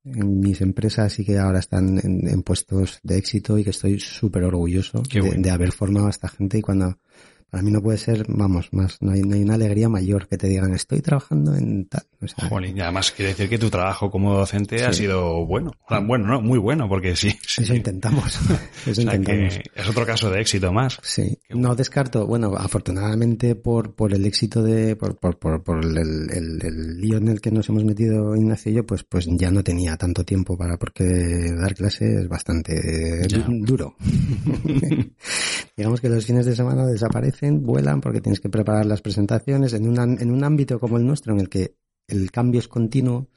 en 0.05 0.39
mis 0.39 0.61
empresas 0.61 1.19
y 1.19 1.25
que 1.25 1.37
ahora 1.37 1.59
están 1.59 1.99
en, 2.01 2.25
en 2.25 2.41
puestos 2.41 3.01
de 3.03 3.17
éxito 3.17 3.57
y 3.57 3.65
que 3.65 3.71
estoy 3.71 3.99
súper 3.99 4.45
orgulloso 4.45 5.03
de, 5.11 5.35
de, 5.37 5.49
haber 5.49 5.73
formado 5.73 6.07
a 6.07 6.11
esta 6.11 6.29
gente 6.29 6.57
y 6.57 6.61
cuando 6.61 6.97
para 7.51 7.63
mí 7.63 7.69
no 7.69 7.81
puede 7.81 7.97
ser, 7.97 8.23
vamos, 8.29 8.69
más, 8.71 8.97
no 9.01 9.11
hay, 9.11 9.23
no 9.23 9.35
hay 9.35 9.43
una 9.43 9.55
alegría 9.55 9.89
mayor 9.89 10.29
que 10.29 10.37
te 10.37 10.47
digan 10.47 10.73
estoy 10.73 11.01
trabajando 11.01 11.53
en 11.53 11.85
tal. 11.85 12.03
y 12.63 12.79
además 12.79 13.11
quiere 13.11 13.31
decir 13.31 13.49
que 13.49 13.57
tu 13.57 13.69
trabajo 13.69 14.09
como 14.09 14.33
docente 14.33 14.85
ha 14.85 14.93
sido 14.93 15.45
bueno. 15.45 15.73
Bueno, 16.05 16.27
no, 16.27 16.41
muy 16.41 16.57
bueno, 16.57 16.87
porque 16.87 17.13
sí. 17.17 17.37
Eso 17.57 17.75
intentamos. 17.75 18.39
Eso 18.87 19.01
intentamos. 19.01 19.59
es 19.75 19.89
otro 19.89 20.05
caso 20.05 20.29
de 20.29 20.39
éxito 20.39 20.71
más. 20.71 20.97
Sí. 21.03 21.37
No 21.49 21.75
descarto, 21.75 22.25
bueno, 22.25 22.53
afortunadamente 22.55 23.55
por, 23.55 23.95
por 23.95 24.13
el 24.13 24.25
éxito 24.25 24.63
de, 24.63 24.95
por, 24.95 25.17
por, 25.17 25.37
por, 25.37 25.61
por 25.61 25.83
el, 25.83 25.97
el, 25.97 26.65
el, 26.65 27.01
lío 27.01 27.17
en 27.17 27.27
el 27.27 27.41
que 27.41 27.51
nos 27.51 27.67
hemos 27.67 27.83
metido 27.83 28.33
Ignacio 28.33 28.71
y 28.71 28.75
yo, 28.75 28.85
pues, 28.85 29.03
pues 29.03 29.27
ya 29.29 29.51
no 29.51 29.61
tenía 29.61 29.97
tanto 29.97 30.23
tiempo 30.23 30.57
para, 30.57 30.77
porque 30.77 31.03
dar 31.59 31.75
clase 31.75 32.21
es 32.21 32.29
bastante 32.29 33.27
duro. 33.49 33.97
Digamos 35.75 35.99
que 35.99 36.07
los 36.07 36.25
fines 36.25 36.45
de 36.45 36.55
semana 36.55 36.85
desaparecen 36.85 37.40
vuelan 37.49 38.01
porque 38.01 38.21
tienes 38.21 38.39
que 38.39 38.49
preparar 38.49 38.85
las 38.85 39.01
presentaciones 39.01 39.73
en, 39.73 39.85
en 39.97 40.31
un 40.31 40.43
ámbito 40.43 40.79
como 40.79 40.97
el 40.97 41.05
nuestro 41.05 41.33
en 41.33 41.39
el 41.39 41.49
que 41.49 41.75
el 42.07 42.31
cambio 42.31 42.59
es 42.59 42.67
continuo, 42.67 43.29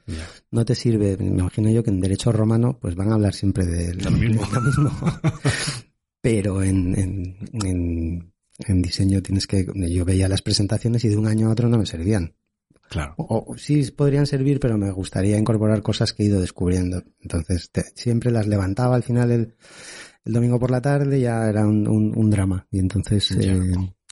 no 0.51 0.65
te 0.65 0.75
sirve, 0.75 1.17
me 1.17 1.27
imagino 1.27 1.69
yo 1.69 1.83
que 1.83 1.89
en 1.89 2.01
derecho 2.01 2.31
romano 2.31 2.77
pues 2.79 2.95
van 2.95 3.11
a 3.11 3.15
hablar 3.15 3.33
siempre 3.33 3.65
de, 3.65 3.93
lo 3.95 4.11
mismo. 4.11 4.43
Pero 6.21 6.61
en, 6.63 7.37
en, 7.53 8.33
en, 8.67 8.81
diseño 8.81 9.21
tienes 9.21 9.47
que, 9.47 9.65
yo 9.89 10.05
veía 10.05 10.27
las 10.27 10.41
presentaciones 10.41 11.05
y 11.05 11.09
de 11.09 11.17
un 11.17 11.27
año 11.27 11.47
a 11.47 11.51
otro 11.51 11.69
no 11.69 11.77
me 11.77 11.85
servían. 11.85 12.33
Claro. 12.89 13.15
O, 13.17 13.55
sí 13.57 13.91
podrían 13.91 14.27
servir, 14.27 14.59
pero 14.59 14.77
me 14.77 14.91
gustaría 14.91 15.37
incorporar 15.37 15.81
cosas 15.81 16.13
que 16.13 16.23
he 16.23 16.25
ido 16.27 16.39
descubriendo. 16.39 17.03
Entonces 17.19 17.71
siempre 17.95 18.31
las 18.31 18.47
levantaba 18.47 18.95
al 18.95 19.03
final 19.03 19.31
el, 19.31 19.55
el 20.25 20.33
domingo 20.33 20.59
por 20.59 20.71
la 20.71 20.81
tarde 20.81 21.19
ya 21.19 21.47
era 21.47 21.65
un, 21.65 21.87
un, 21.87 22.29
drama. 22.29 22.67
Y 22.71 22.79
entonces, 22.79 23.31
eh, 23.31 23.61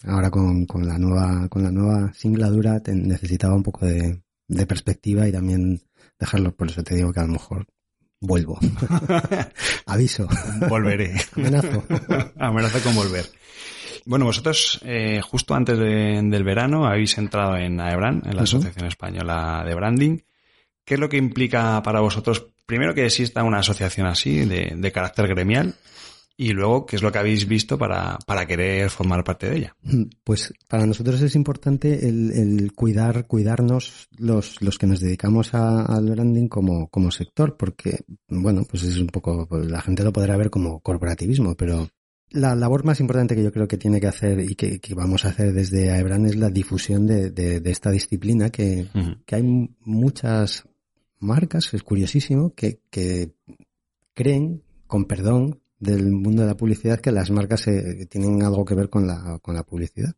ahora 0.04 0.30
con, 0.30 0.66
con, 0.66 0.88
la 0.88 0.98
nueva, 0.98 1.48
con 1.50 1.64
la 1.64 1.72
nueva 1.72 2.14
singladura 2.14 2.82
necesitaba 2.88 3.56
un 3.56 3.64
poco 3.64 3.86
de, 3.86 4.22
de 4.48 4.66
perspectiva 4.66 5.28
y 5.28 5.32
también 5.32 5.82
dejarlo. 6.20 6.56
Por 6.56 6.70
eso 6.70 6.84
te 6.84 6.96
digo 6.96 7.12
que 7.12 7.20
a 7.20 7.26
lo 7.26 7.34
mejor 7.34 7.68
vuelvo. 8.20 8.60
Aviso. 9.86 10.28
Volveré. 10.70 11.14
Amenazo. 11.36 11.84
Amenazo 12.40 12.80
con 12.82 12.96
volver. 12.96 13.26
Bueno, 14.06 14.26
vosotros 14.26 14.82
eh, 14.84 15.22
justo 15.22 15.54
antes 15.56 15.78
del 15.78 16.44
verano 16.44 16.86
habéis 16.86 17.18
entrado 17.18 17.56
en 17.56 17.80
AEBRAN, 17.80 18.24
en 18.26 18.36
la 18.36 18.44
Asociación 18.44 18.88
Española 18.88 19.64
de 19.66 19.76
Branding. 19.76 20.18
¿Qué 20.84 20.96
es 20.96 21.00
lo 21.00 21.08
que 21.08 21.16
implica 21.16 21.82
para 21.84 22.02
vosotros, 22.02 22.48
primero 22.66 22.94
que 22.94 23.06
exista 23.06 23.44
una 23.44 23.60
asociación 23.60 24.08
así, 24.08 24.44
de, 24.44 24.74
de 24.76 24.92
carácter 24.92 25.28
gremial, 25.30 25.76
y 26.36 26.50
luego, 26.52 26.86
¿qué 26.86 26.96
es 26.96 27.04
lo 27.04 27.12
que 27.12 27.20
habéis 27.20 27.48
visto 27.48 27.78
para, 27.78 28.18
para 28.26 28.48
querer 28.48 28.90
formar 28.90 29.24
parte 29.24 29.50
de 29.50 29.58
ella? 29.58 29.76
Pues 30.24 30.54
para 30.68 30.86
nosotros 30.86 31.22
es 31.22 31.36
importante 31.36 32.08
el, 32.08 32.32
el 32.32 32.74
cuidar, 32.74 33.28
cuidarnos 33.28 34.08
los, 34.18 34.62
los 34.62 34.80
que 34.80 34.88
nos 34.88 35.00
dedicamos 35.00 35.54
al 35.54 36.10
branding 36.10 36.48
como, 36.48 36.88
como 36.88 37.12
sector, 37.12 37.56
porque, 37.58 38.00
bueno, 38.28 38.64
pues 38.70 38.84
es 38.84 38.98
un 38.98 39.08
poco, 39.08 39.48
pues 39.48 39.70
la 39.70 39.82
gente 39.82 40.04
lo 40.04 40.14
podrá 40.14 40.36
ver 40.38 40.50
como 40.50 40.80
corporativismo, 40.80 41.56
pero 41.56 41.88
la 42.32 42.56
labor 42.56 42.84
más 42.84 43.00
importante 43.00 43.36
que 43.36 43.44
yo 43.44 43.52
creo 43.52 43.68
que 43.68 43.78
tiene 43.78 44.02
que 44.02 44.08
hacer 44.08 44.40
y 44.40 44.56
que, 44.56 44.80
que 44.80 44.96
vamos 44.96 45.26
a 45.26 45.30
hacer 45.30 45.54
desde 45.54 45.92
AEBRAN 45.92 46.26
es 46.26 46.36
la 46.36 46.50
difusión 46.50 47.06
de, 47.06 47.30
de, 47.30 47.60
de 47.60 47.72
esta 47.72 47.92
disciplina, 47.92 48.50
que, 48.50 48.88
que 49.26 49.36
hay 49.36 49.44
muchas 49.82 50.64
marcas, 51.20 51.74
es 51.74 51.84
curiosísimo, 51.84 52.56
que, 52.56 52.80
que 52.90 53.36
creen, 54.16 54.64
con 54.88 55.06
perdón, 55.06 55.63
del 55.84 56.12
mundo 56.12 56.44
de 56.44 56.48
la 56.48 56.58
publicidad 56.58 57.00
que 57.00 57.12
las 57.12 57.30
marcas 57.32 57.66
tienen 58.10 58.44
algo 58.44 58.66
que 58.66 58.76
ver 58.76 58.90
con 58.90 59.08
la, 59.08 59.40
con 59.42 59.56
la 59.56 59.64
publicidad. 59.64 60.16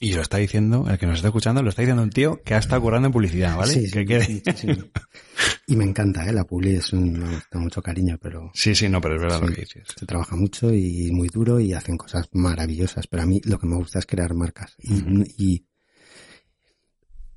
Y 0.00 0.12
lo 0.12 0.22
está 0.22 0.38
diciendo, 0.38 0.86
el 0.90 0.98
que 0.98 1.06
nos 1.06 1.16
está 1.16 1.28
escuchando, 1.28 1.62
lo 1.62 1.68
está 1.68 1.82
diciendo 1.82 2.02
un 2.02 2.10
tío 2.10 2.42
que 2.42 2.54
ha 2.54 2.58
estado 2.58 2.82
currando 2.82 3.06
en 3.06 3.12
publicidad, 3.12 3.56
¿vale? 3.56 3.72
Sí, 3.72 3.88
sí, 3.88 4.68
Y 5.66 5.76
me 5.76 5.84
encanta, 5.84 6.28
¿eh? 6.28 6.32
La 6.32 6.44
publi 6.44 6.76
es 6.76 6.92
un, 6.92 7.24
mucho 7.54 7.80
cariño, 7.80 8.18
pero... 8.20 8.50
Sí, 8.54 8.74
sí, 8.74 8.88
no, 8.88 9.00
pero 9.00 9.16
es 9.16 9.22
verdad 9.22 9.40
lo 9.40 9.46
que 9.46 9.62
dices. 9.62 9.84
Se 9.96 10.04
trabaja 10.04 10.36
mucho 10.36 10.74
y 10.74 11.10
muy 11.12 11.28
duro 11.28 11.58
y 11.60 11.72
hacen 11.72 11.96
cosas 11.96 12.28
maravillosas, 12.32 13.06
pero 13.06 13.22
a 13.22 13.26
mí 13.26 13.40
lo 13.44 13.58
que 13.58 13.66
me 13.66 13.76
gusta 13.76 13.98
es 13.98 14.06
crear 14.06 14.34
marcas. 14.34 14.76
y 14.82 15.64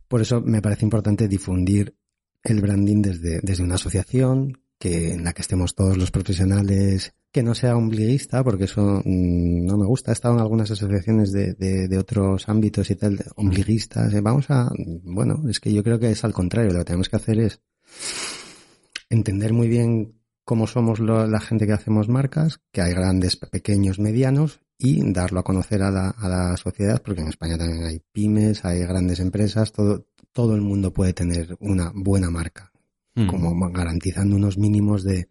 por 0.07 0.21
eso 0.21 0.41
me 0.41 0.61
parece 0.61 0.85
importante 0.85 1.27
difundir 1.27 1.95
el 2.43 2.61
branding 2.61 3.01
desde, 3.01 3.39
desde 3.41 3.63
una 3.63 3.75
asociación 3.75 4.57
que 4.79 5.13
en 5.13 5.23
la 5.23 5.33
que 5.33 5.41
estemos 5.41 5.75
todos 5.75 5.97
los 5.97 6.11
profesionales, 6.11 7.13
que 7.31 7.43
no 7.43 7.55
sea 7.55 7.75
ombliguista, 7.75 8.43
porque 8.43 8.65
eso 8.65 9.01
mm, 9.03 9.65
no 9.65 9.77
me 9.77 9.85
gusta. 9.85 10.11
He 10.11 10.13
estado 10.13 10.35
en 10.35 10.41
algunas 10.41 10.71
asociaciones 10.71 11.31
de, 11.31 11.53
de, 11.53 11.97
otros 11.97 12.47
ámbitos 12.49 12.89
y 12.91 12.95
tal, 12.95 13.19
ombliguistas. 13.35 14.13
Eh, 14.13 14.21
vamos 14.21 14.49
a, 14.49 14.69
bueno, 15.03 15.43
es 15.49 15.59
que 15.59 15.73
yo 15.73 15.83
creo 15.83 15.99
que 15.99 16.11
es 16.11 16.23
al 16.23 16.33
contrario. 16.33 16.71
Lo 16.71 16.79
que 16.79 16.85
tenemos 16.85 17.09
que 17.09 17.15
hacer 17.15 17.39
es 17.39 17.61
entender 19.09 19.53
muy 19.53 19.67
bien 19.67 20.17
cómo 20.43 20.65
somos 20.65 20.99
la 21.01 21.39
gente 21.41 21.67
que 21.67 21.73
hacemos 21.73 22.07
marcas, 22.07 22.61
que 22.71 22.81
hay 22.81 22.93
grandes, 22.93 23.35
pequeños, 23.35 23.99
medianos, 23.99 24.61
y 24.77 25.11
darlo 25.11 25.39
a 25.41 25.43
conocer 25.43 25.81
a 25.81 25.91
la, 25.91 26.09
a 26.09 26.29
la 26.29 26.55
sociedad, 26.55 27.01
porque 27.03 27.21
en 27.21 27.27
España 27.27 27.57
también 27.57 27.83
hay 27.83 28.01
pymes, 28.13 28.63
hay 28.63 28.79
grandes 28.79 29.19
empresas, 29.19 29.73
todo, 29.73 30.07
todo 30.31 30.55
el 30.55 30.61
mundo 30.61 30.93
puede 30.93 31.13
tener 31.13 31.57
una 31.59 31.91
buena 31.93 32.29
marca, 32.29 32.71
mm. 33.17 33.27
como 33.27 33.71
garantizando 33.71 34.35
unos 34.35 34.57
mínimos 34.57 35.03
de, 35.03 35.29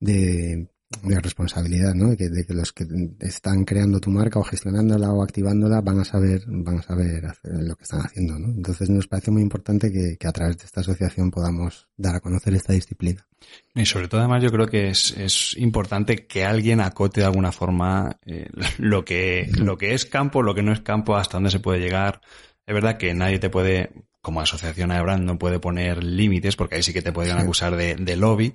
de, 0.00 0.68
de 1.02 1.20
responsabilidad, 1.20 1.94
¿no? 1.94 2.08
De 2.10 2.16
que, 2.16 2.28
de 2.28 2.46
que, 2.46 2.54
los 2.54 2.72
que 2.72 2.86
están 3.20 3.64
creando 3.64 4.00
tu 4.00 4.10
marca 4.10 4.38
o 4.38 4.42
gestionándola 4.42 5.12
o 5.12 5.22
activándola 5.22 5.80
van 5.80 6.00
a 6.00 6.04
saber, 6.04 6.44
van 6.46 6.78
a 6.78 6.82
saber 6.82 7.26
hacer 7.26 7.52
lo 7.62 7.76
que 7.76 7.82
están 7.82 8.00
haciendo, 8.00 8.38
¿no? 8.38 8.48
Entonces 8.48 8.88
nos 8.88 9.06
parece 9.06 9.30
muy 9.30 9.42
importante 9.42 9.92
que, 9.92 10.16
que, 10.18 10.26
a 10.26 10.32
través 10.32 10.58
de 10.58 10.64
esta 10.64 10.80
asociación 10.80 11.30
podamos 11.30 11.88
dar 11.96 12.16
a 12.16 12.20
conocer 12.20 12.54
esta 12.54 12.72
disciplina. 12.72 13.26
Y 13.74 13.84
sobre 13.84 14.08
todo 14.08 14.20
además 14.20 14.42
yo 14.42 14.50
creo 14.50 14.66
que 14.66 14.88
es, 14.88 15.16
es 15.16 15.56
importante 15.58 16.26
que 16.26 16.44
alguien 16.44 16.80
acote 16.80 17.20
de 17.20 17.26
alguna 17.26 17.52
forma 17.52 18.18
eh, 18.24 18.48
lo 18.78 19.04
que, 19.04 19.50
lo 19.58 19.76
que 19.76 19.94
es 19.94 20.06
campo, 20.06 20.42
lo 20.42 20.54
que 20.54 20.62
no 20.62 20.72
es 20.72 20.80
campo, 20.80 21.16
hasta 21.16 21.36
dónde 21.36 21.50
se 21.50 21.60
puede 21.60 21.80
llegar. 21.80 22.20
Es 22.66 22.74
verdad 22.74 22.98
que 22.98 23.14
nadie 23.14 23.38
te 23.38 23.50
puede, 23.50 23.92
como 24.20 24.40
asociación 24.40 24.90
AEBRAND 24.90 25.24
no 25.24 25.38
puede 25.38 25.58
poner 25.60 26.02
límites, 26.02 26.56
porque 26.56 26.76
ahí 26.76 26.82
sí 26.82 26.92
que 26.92 27.02
te 27.02 27.12
podrían 27.12 27.38
acusar 27.38 27.76
de, 27.76 27.94
de 27.96 28.16
lobby, 28.16 28.54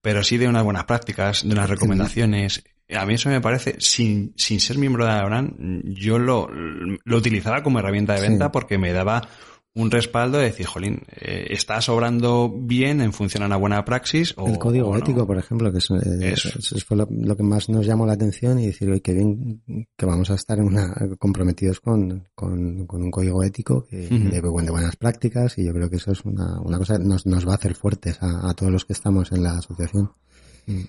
pero 0.00 0.22
sí 0.22 0.36
de 0.36 0.48
unas 0.48 0.64
buenas 0.64 0.84
prácticas, 0.84 1.46
de 1.46 1.52
unas 1.52 1.68
recomendaciones. 1.68 2.64
A 2.94 3.06
mí 3.06 3.14
eso 3.14 3.28
me 3.28 3.40
parece, 3.40 3.76
sin, 3.78 4.34
sin 4.36 4.60
ser 4.60 4.78
miembro 4.78 5.04
de 5.04 5.12
Abraham, 5.12 5.82
yo 5.84 6.18
lo, 6.18 6.48
lo 6.50 7.16
utilizaba 7.16 7.62
como 7.62 7.78
herramienta 7.78 8.14
de 8.14 8.20
venta 8.20 8.52
porque 8.52 8.78
me 8.78 8.92
daba 8.92 9.28
un 9.74 9.90
respaldo 9.90 10.38
de 10.38 10.44
decir, 10.44 10.66
jolín, 10.66 11.02
eh, 11.12 11.46
está 11.50 11.80
sobrando 11.80 12.52
bien 12.54 13.00
en 13.00 13.12
función 13.12 13.42
a 13.42 13.46
una 13.46 13.56
buena 13.56 13.84
praxis. 13.84 14.34
O, 14.36 14.46
el 14.46 14.58
código 14.58 14.96
ético, 14.96 15.26
por 15.26 15.38
ejemplo, 15.38 15.72
que 15.72 15.78
es, 15.78 15.90
eh, 15.90 16.34
fue 16.86 16.96
lo, 16.96 17.36
que 17.36 17.42
más 17.42 17.68
nos 17.70 17.86
llamó 17.86 18.04
la 18.04 18.12
atención 18.12 18.58
y 18.58 18.66
decir, 18.66 18.90
oye, 18.90 19.00
qué 19.00 19.14
bien 19.14 19.62
que 19.96 20.06
vamos 20.06 20.30
a 20.30 20.34
estar 20.34 20.58
en 20.58 20.66
una, 20.66 20.94
comprometidos 21.18 21.80
con, 21.80 22.28
con, 22.34 22.86
con 22.86 23.02
un 23.02 23.10
código 23.10 23.42
ético 23.42 23.84
que, 23.84 24.08
de, 24.08 24.40
buenas 24.40 24.96
prácticas 24.96 25.56
y 25.58 25.64
yo 25.64 25.72
creo 25.72 25.88
que 25.88 25.96
eso 25.96 26.12
es 26.12 26.24
una, 26.24 26.60
una 26.60 26.78
cosa 26.78 26.98
que 26.98 27.04
nos, 27.04 27.26
nos 27.26 27.46
va 27.46 27.52
a 27.52 27.56
hacer 27.56 27.74
fuertes 27.74 28.22
a, 28.22 28.50
a 28.50 28.54
todos 28.54 28.70
los 28.70 28.84
que 28.84 28.92
estamos 28.92 29.32
en 29.32 29.42
la 29.42 29.56
asociación. 29.58 30.12
Mm. 30.66 30.82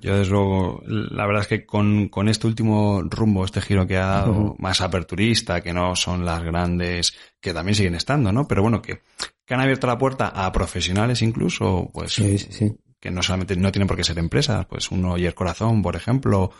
Yo 0.00 0.16
desde 0.16 0.30
luego, 0.30 0.80
la 0.86 1.26
verdad 1.26 1.42
es 1.42 1.48
que 1.48 1.66
con, 1.66 2.08
con 2.08 2.28
este 2.28 2.46
último 2.46 3.02
rumbo, 3.02 3.44
este 3.44 3.60
giro 3.60 3.86
que 3.86 3.96
ha 3.96 4.06
dado, 4.06 4.54
más 4.58 4.80
aperturista, 4.80 5.60
que 5.60 5.72
no 5.72 5.96
son 5.96 6.24
las 6.24 6.42
grandes, 6.44 7.16
que 7.40 7.52
también 7.52 7.74
siguen 7.74 7.96
estando, 7.96 8.30
¿no? 8.30 8.46
Pero 8.46 8.62
bueno, 8.62 8.80
que, 8.80 9.00
que 9.44 9.54
han 9.54 9.60
abierto 9.60 9.88
la 9.88 9.98
puerta 9.98 10.28
a 10.28 10.52
profesionales 10.52 11.20
incluso, 11.22 11.90
pues, 11.92 12.14
que 13.00 13.10
no 13.10 13.22
solamente, 13.22 13.56
no 13.56 13.72
tienen 13.72 13.88
por 13.88 13.96
qué 13.96 14.04
ser 14.04 14.18
empresas, 14.18 14.66
pues 14.66 14.90
uno 14.92 15.16
el 15.16 15.34
Corazón, 15.34 15.82
por 15.82 15.96
ejemplo, 15.96 16.52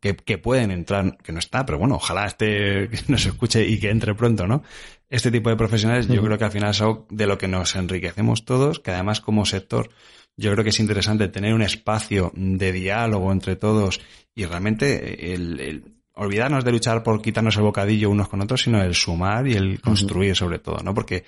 que, 0.00 0.16
que 0.16 0.38
pueden 0.38 0.70
entrar, 0.70 1.18
que 1.18 1.32
no 1.32 1.38
está, 1.38 1.66
pero 1.66 1.78
bueno, 1.78 1.96
ojalá 1.96 2.26
este 2.26 2.88
nos 3.08 3.26
escuche 3.26 3.66
y 3.66 3.78
que 3.78 3.90
entre 3.90 4.14
pronto, 4.14 4.46
¿no? 4.46 4.62
Este 5.08 5.30
tipo 5.30 5.50
de 5.50 5.56
profesionales, 5.56 6.08
yo 6.08 6.22
creo 6.22 6.38
que 6.38 6.44
al 6.44 6.50
final 6.50 6.70
es 6.70 6.80
algo 6.80 7.06
de 7.10 7.26
lo 7.26 7.38
que 7.38 7.46
nos 7.46 7.76
enriquecemos 7.76 8.44
todos, 8.44 8.80
que 8.80 8.90
además 8.90 9.20
como 9.20 9.44
sector, 9.44 9.90
yo 10.36 10.52
creo 10.52 10.64
que 10.64 10.70
es 10.70 10.80
interesante 10.80 11.28
tener 11.28 11.54
un 11.54 11.62
espacio 11.62 12.30
de 12.34 12.72
diálogo 12.72 13.32
entre 13.32 13.56
todos 13.56 14.00
y 14.34 14.44
realmente 14.44 15.32
el, 15.32 15.96
olvidarnos 16.14 16.64
de 16.64 16.72
luchar 16.72 17.02
por 17.02 17.22
quitarnos 17.22 17.56
el 17.56 17.62
bocadillo 17.62 18.10
unos 18.10 18.28
con 18.28 18.42
otros, 18.42 18.62
sino 18.62 18.82
el 18.82 18.94
sumar 18.94 19.46
y 19.46 19.54
el 19.54 19.80
construir 19.80 20.36
sobre 20.36 20.58
todo, 20.58 20.78
¿no? 20.82 20.94
Porque, 20.94 21.24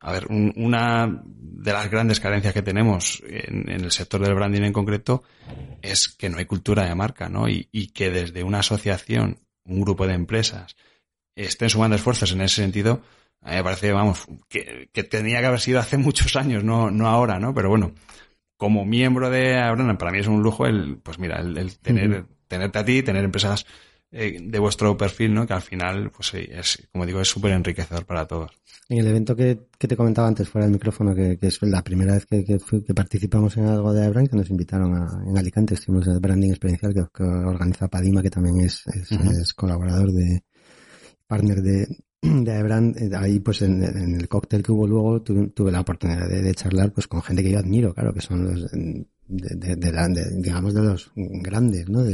a 0.00 0.12
ver, 0.12 0.26
una 0.28 1.22
de 1.26 1.72
las 1.72 1.90
grandes 1.90 2.20
carencias 2.20 2.54
que 2.54 2.62
tenemos 2.62 3.22
en, 3.26 3.68
el 3.68 3.90
sector 3.90 4.20
del 4.22 4.34
branding 4.34 4.62
en 4.62 4.72
concreto 4.72 5.24
es 5.82 6.08
que 6.08 6.28
no 6.28 6.38
hay 6.38 6.46
cultura 6.46 6.86
de 6.86 6.94
marca, 6.94 7.28
¿no? 7.28 7.48
Y, 7.48 7.68
y 7.72 7.88
que 7.88 8.10
desde 8.10 8.44
una 8.44 8.60
asociación, 8.60 9.38
un 9.64 9.80
grupo 9.80 10.06
de 10.06 10.14
empresas, 10.14 10.76
estén 11.34 11.70
sumando 11.70 11.96
esfuerzos 11.96 12.32
en 12.32 12.42
ese 12.42 12.62
sentido, 12.62 13.02
a 13.42 13.50
mí 13.50 13.56
me 13.56 13.64
parece, 13.64 13.92
vamos, 13.92 14.26
que, 14.48 14.90
que 14.92 15.04
tenía 15.04 15.40
que 15.40 15.46
haber 15.46 15.60
sido 15.60 15.80
hace 15.80 15.96
muchos 15.98 16.36
años, 16.36 16.64
no, 16.64 16.90
no 16.90 17.08
ahora, 17.08 17.38
¿no? 17.38 17.54
Pero 17.54 17.70
bueno, 17.70 17.92
como 18.58 18.84
miembro 18.84 19.30
de 19.30 19.56
Abraham, 19.56 19.96
para 19.96 20.10
mí 20.10 20.18
es 20.18 20.26
un 20.26 20.42
lujo 20.42 20.66
el, 20.66 20.98
pues 20.98 21.18
mira, 21.18 21.38
el, 21.40 21.78
tener, 21.78 22.26
tenerte 22.48 22.78
a 22.78 22.84
ti, 22.84 23.02
tener 23.02 23.24
empresas 23.24 23.64
eh, 24.10 24.38
de 24.42 24.58
vuestro 24.58 24.96
perfil, 24.96 25.32
¿no? 25.32 25.46
Que 25.46 25.54
al 25.54 25.62
final, 25.62 26.10
pues 26.10 26.34
es, 26.34 26.88
como 26.92 27.06
digo, 27.06 27.20
es 27.20 27.28
súper 27.28 27.52
enriquecedor 27.52 28.04
para 28.04 28.26
todos. 28.26 28.50
En 28.88 28.98
el 28.98 29.06
evento 29.06 29.36
que, 29.36 29.68
que, 29.78 29.86
te 29.86 29.96
comentaba 29.96 30.28
antes 30.28 30.48
fuera 30.48 30.66
del 30.66 30.72
micrófono, 30.72 31.14
que, 31.14 31.38
que 31.38 31.46
es 31.46 31.62
la 31.62 31.84
primera 31.84 32.14
vez 32.14 32.26
que, 32.26 32.44
que, 32.44 32.94
participamos 32.94 33.56
en 33.58 33.66
algo 33.66 33.92
de 33.92 34.04
Abraham, 34.04 34.26
que 34.26 34.36
nos 34.36 34.50
invitaron 34.50 34.94
a, 34.94 35.22
en 35.26 35.38
Alicante, 35.38 35.74
estuvimos 35.74 36.06
en 36.08 36.14
el 36.14 36.20
branding 36.20 36.50
experiencial 36.50 36.94
que, 36.94 37.22
organiza 37.22 37.88
Padima, 37.88 38.22
que 38.22 38.30
también 38.30 38.60
es, 38.60 38.82
es 38.86 39.54
colaborador 39.54 40.10
de, 40.10 40.42
partner 41.28 41.62
de, 41.62 41.86
de 42.22 42.58
Ebran, 42.58 42.94
eh, 42.98 43.10
ahí 43.16 43.38
pues 43.40 43.62
en, 43.62 43.82
el 43.82 44.28
cóctel 44.28 44.62
que 44.62 44.72
hubo 44.72 44.86
luego 44.86 45.22
tuve, 45.22 45.72
la 45.72 45.80
oportunidad 45.80 46.28
de, 46.28 46.54
charlar 46.54 46.92
pues 46.92 47.06
con 47.06 47.22
gente 47.22 47.42
que 47.42 47.52
yo 47.52 47.58
admiro, 47.58 47.94
claro, 47.94 48.12
que 48.12 48.20
son 48.20 48.44
los 48.44 48.70
de, 48.70 50.26
digamos 50.36 50.74
de 50.74 50.82
los 50.82 51.12
grandes, 51.14 51.88
¿no? 51.88 52.04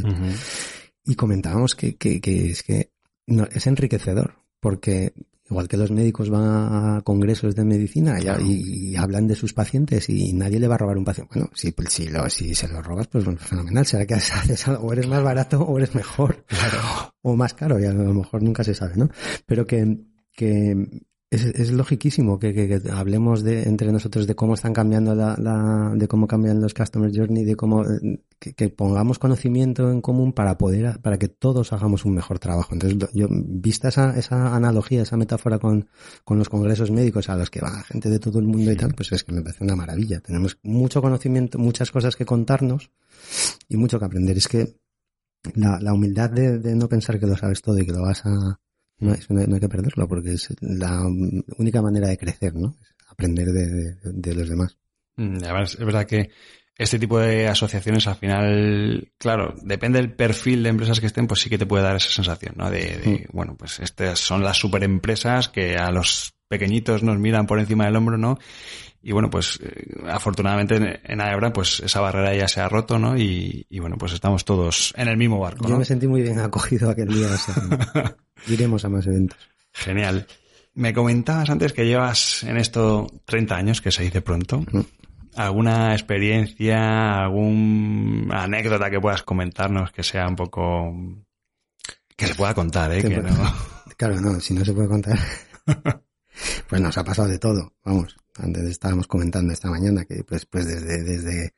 Y 1.06 1.14
comentábamos 1.14 1.74
que, 1.74 1.96
que, 1.96 2.20
que 2.20 2.50
es 2.50 2.62
que 2.62 2.90
no, 3.26 3.44
es 3.44 3.66
enriquecedor, 3.66 4.34
porque 4.60 5.12
igual 5.48 5.68
que 5.68 5.76
los 5.76 5.90
médicos 5.90 6.30
van 6.30 6.44
a 6.44 7.02
congresos 7.02 7.54
de 7.54 7.64
medicina 7.64 8.18
y, 8.40 8.96
hablan 8.96 9.26
de 9.26 9.34
sus 9.34 9.52
pacientes 9.52 10.08
y 10.08 10.32
nadie 10.32 10.58
le 10.58 10.68
va 10.68 10.76
a 10.76 10.78
robar 10.78 10.96
un 10.96 11.04
paciente. 11.04 11.34
Bueno, 11.34 11.50
si, 11.54 11.72
pues, 11.72 11.92
si, 11.92 12.08
lo, 12.08 12.28
si 12.30 12.54
se 12.54 12.68
lo 12.68 12.80
robas, 12.80 13.08
pues 13.08 13.24
bueno, 13.24 13.38
fenomenal. 13.38 13.84
Será 13.84 14.06
que 14.06 14.14
haces 14.14 14.68
algo, 14.68 14.86
o 14.86 14.92
eres 14.92 15.06
más 15.06 15.22
barato 15.22 15.60
o 15.60 15.76
eres 15.78 15.94
mejor. 15.94 16.44
O 17.22 17.36
más 17.36 17.54
caro, 17.54 17.78
y 17.80 17.84
a 17.84 17.92
lo 17.92 18.14
mejor 18.14 18.42
nunca 18.42 18.64
se 18.64 18.74
sabe, 18.74 18.94
¿no? 18.96 19.08
Pero 19.46 19.66
que, 19.66 19.98
que 20.32 21.04
es, 21.34 21.44
es 21.44 21.72
logiquísimo 21.72 22.38
que, 22.38 22.54
que, 22.54 22.80
hablemos 22.90 23.42
de, 23.42 23.62
entre 23.62 23.90
nosotros 23.92 24.26
de 24.26 24.34
cómo 24.34 24.54
están 24.54 24.72
cambiando 24.72 25.14
la, 25.14 25.36
la, 25.38 25.92
de 25.94 26.08
cómo 26.08 26.26
cambian 26.26 26.60
los 26.60 26.74
customer 26.74 27.10
journey, 27.14 27.44
de 27.44 27.56
cómo, 27.56 27.84
que, 28.38 28.68
pongamos 28.68 29.18
conocimiento 29.18 29.90
en 29.90 30.00
común 30.00 30.32
para 30.32 30.56
poder, 30.58 31.00
para 31.00 31.18
que 31.18 31.28
todos 31.28 31.72
hagamos 31.72 32.04
un 32.04 32.14
mejor 32.14 32.38
trabajo. 32.38 32.74
Entonces, 32.74 33.10
yo, 33.12 33.26
vista 33.30 33.88
esa, 33.88 34.16
esa 34.16 34.54
analogía, 34.54 35.02
esa 35.02 35.16
metáfora 35.16 35.58
con, 35.58 35.88
con 36.24 36.38
los 36.38 36.48
congresos 36.48 36.90
médicos 36.90 37.28
a 37.28 37.36
los 37.36 37.50
que 37.50 37.60
va 37.60 37.82
gente 37.82 38.08
de 38.10 38.18
todo 38.18 38.38
el 38.38 38.46
mundo 38.46 38.70
y 38.70 38.76
tal, 38.76 38.94
pues 38.94 39.12
es 39.12 39.24
que 39.24 39.32
me 39.32 39.42
parece 39.42 39.64
una 39.64 39.76
maravilla. 39.76 40.20
Tenemos 40.20 40.58
mucho 40.62 41.02
conocimiento, 41.02 41.58
muchas 41.58 41.90
cosas 41.90 42.16
que 42.16 42.24
contarnos 42.24 42.90
y 43.68 43.76
mucho 43.76 43.98
que 43.98 44.04
aprender. 44.04 44.36
Es 44.36 44.48
que 44.48 44.76
la, 45.54 45.80
la 45.80 45.92
humildad 45.92 46.30
de, 46.30 46.58
de 46.58 46.74
no 46.74 46.88
pensar 46.88 47.18
que 47.18 47.26
lo 47.26 47.36
sabes 47.36 47.60
todo 47.60 47.78
y 47.78 47.86
que 47.86 47.92
lo 47.92 48.02
vas 48.02 48.24
a, 48.24 48.60
no, 49.04 49.54
hay 49.54 49.60
que 49.60 49.68
perderlo 49.68 50.08
porque 50.08 50.32
es 50.32 50.48
la 50.60 51.02
única 51.58 51.82
manera 51.82 52.08
de 52.08 52.18
crecer, 52.18 52.54
¿no? 52.54 52.76
aprender 53.08 53.46
de, 53.48 54.34
los 54.34 54.48
demás. 54.48 54.76
Mm, 55.16 55.36
es 55.62 55.78
verdad 55.78 56.06
que 56.06 56.30
este 56.76 56.98
tipo 56.98 57.20
de 57.20 57.46
asociaciones 57.46 58.06
al 58.08 58.16
final, 58.16 59.12
claro, 59.18 59.54
depende 59.62 60.00
del 60.00 60.12
perfil 60.12 60.62
de 60.62 60.70
empresas 60.70 60.98
que 61.00 61.06
estén, 61.06 61.26
pues 61.26 61.40
sí 61.40 61.48
que 61.48 61.58
te 61.58 61.66
puede 61.66 61.84
dar 61.84 61.96
esa 61.96 62.10
sensación, 62.10 62.54
¿no? 62.56 62.70
De, 62.70 63.26
mm. 63.30 63.36
bueno, 63.36 63.56
pues 63.56 63.78
estas 63.78 64.18
son 64.18 64.42
las 64.42 64.58
superempresas 64.58 65.48
que 65.48 65.76
a 65.76 65.90
los 65.92 66.34
pequeñitos 66.48 67.02
nos 67.02 67.18
miran 67.18 67.46
por 67.46 67.58
encima 67.60 67.86
del 67.86 67.96
hombro, 67.96 68.18
¿no? 68.18 68.38
Y 69.06 69.12
bueno, 69.12 69.28
pues 69.28 69.60
eh, 69.62 69.86
afortunadamente 70.08 70.76
en, 70.76 71.20
en 71.20 71.52
pues 71.52 71.80
esa 71.80 72.00
barrera 72.00 72.34
ya 72.34 72.48
se 72.48 72.60
ha 72.60 72.68
roto, 72.68 72.98
¿no? 72.98 73.16
Y, 73.18 73.66
bueno, 73.78 73.96
pues 73.98 74.14
estamos 74.14 74.46
todos 74.46 74.94
en 74.96 75.08
el 75.08 75.18
mismo 75.18 75.38
barco. 75.38 75.68
Yo 75.68 75.76
me 75.76 75.84
sentí 75.84 76.06
muy 76.06 76.22
bien 76.22 76.38
acogido 76.40 76.88
aquel 76.88 77.08
día. 77.08 77.28
O 77.28 77.36
iremos 78.48 78.84
a 78.84 78.88
más 78.88 79.06
eventos. 79.06 79.38
Genial. 79.72 80.26
Me 80.74 80.92
comentabas 80.92 81.50
antes 81.50 81.72
que 81.72 81.86
llevas 81.86 82.42
en 82.44 82.56
esto 82.56 83.06
30 83.24 83.56
años, 83.56 83.80
que 83.80 83.92
se 83.92 84.02
dice 84.02 84.22
pronto. 84.22 84.64
alguna 85.34 85.92
experiencia, 85.92 87.24
alguna 87.24 88.42
anécdota 88.44 88.90
que 88.90 89.00
puedas 89.00 89.22
comentarnos 89.22 89.92
que 89.92 90.02
sea 90.02 90.26
un 90.28 90.36
poco 90.36 90.92
que 92.16 92.26
se 92.26 92.34
pueda 92.34 92.54
contar, 92.54 92.92
¿eh? 92.92 93.02
Que 93.02 93.16
no... 93.16 93.30
Claro, 93.96 94.20
no, 94.20 94.40
si 94.40 94.54
no 94.54 94.64
se 94.64 94.72
puede 94.72 94.88
contar. 94.88 95.16
pues 96.68 96.82
nos 96.82 96.98
ha 96.98 97.04
pasado 97.04 97.28
de 97.28 97.38
todo, 97.38 97.74
vamos. 97.84 98.16
Antes 98.36 98.64
estábamos 98.64 99.06
comentando 99.06 99.52
esta 99.52 99.70
mañana 99.70 100.04
que 100.04 100.24
pues, 100.24 100.46
pues 100.46 100.66
desde, 100.66 101.04
desde 101.04 101.54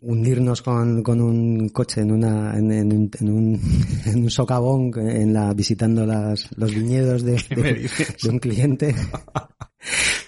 hundirnos 0.00 0.62
con, 0.62 1.02
con 1.02 1.20
un 1.20 1.68
coche 1.70 2.02
en 2.02 2.12
una 2.12 2.56
en, 2.56 2.70
en, 2.72 2.92
un, 2.92 3.10
en, 3.20 4.24
un, 4.24 4.30
socavón 4.30 4.92
en 4.96 5.32
la 5.32 5.52
visitando 5.54 6.04
las, 6.06 6.48
los 6.56 6.74
viñedos 6.74 7.22
de, 7.22 7.34
de, 7.34 8.28
un 8.28 8.38
cliente. 8.38 8.94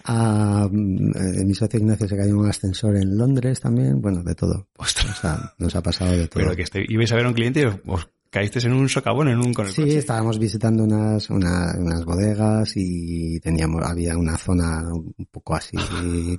A, 0.05 0.69
mi 0.71 1.55
socio 1.55 1.79
Ignacio 1.79 2.09
se 2.09 2.17
cayó 2.17 2.31
en 2.31 2.37
un 2.37 2.49
ascensor 2.49 2.97
en 2.97 3.17
Londres 3.17 3.61
también. 3.61 4.01
Bueno 4.01 4.23
de 4.23 4.35
todo. 4.35 4.69
Ostras. 4.77 5.19
O 5.19 5.21
sea, 5.21 5.55
nos 5.59 5.75
ha 5.75 5.83
pasado 5.83 6.13
de 6.13 6.29
todo. 6.29 6.43
pero 6.43 6.57
que 6.57 6.63
este, 6.63 6.85
ibais 6.89 7.13
a 7.13 7.17
ver 7.17 7.27
a 7.27 7.29
un 7.29 7.35
cliente 7.35 7.63
y 7.63 7.65
os 7.91 8.09
caíste 8.31 8.61
en 8.61 8.73
un 8.73 8.89
socavón 8.89 9.29
en 9.29 9.39
un 9.39 9.53
con 9.53 9.67
el 9.67 9.73
sí 9.73 9.91
estábamos 9.91 10.39
visitando 10.39 10.85
unas 10.85 11.29
una, 11.31 11.75
unas 11.77 12.05
bodegas 12.05 12.73
y 12.77 13.41
teníamos 13.41 13.83
había 13.83 14.17
una 14.17 14.37
zona 14.39 14.85
un 14.93 15.27
poco 15.31 15.55
así 15.55 15.77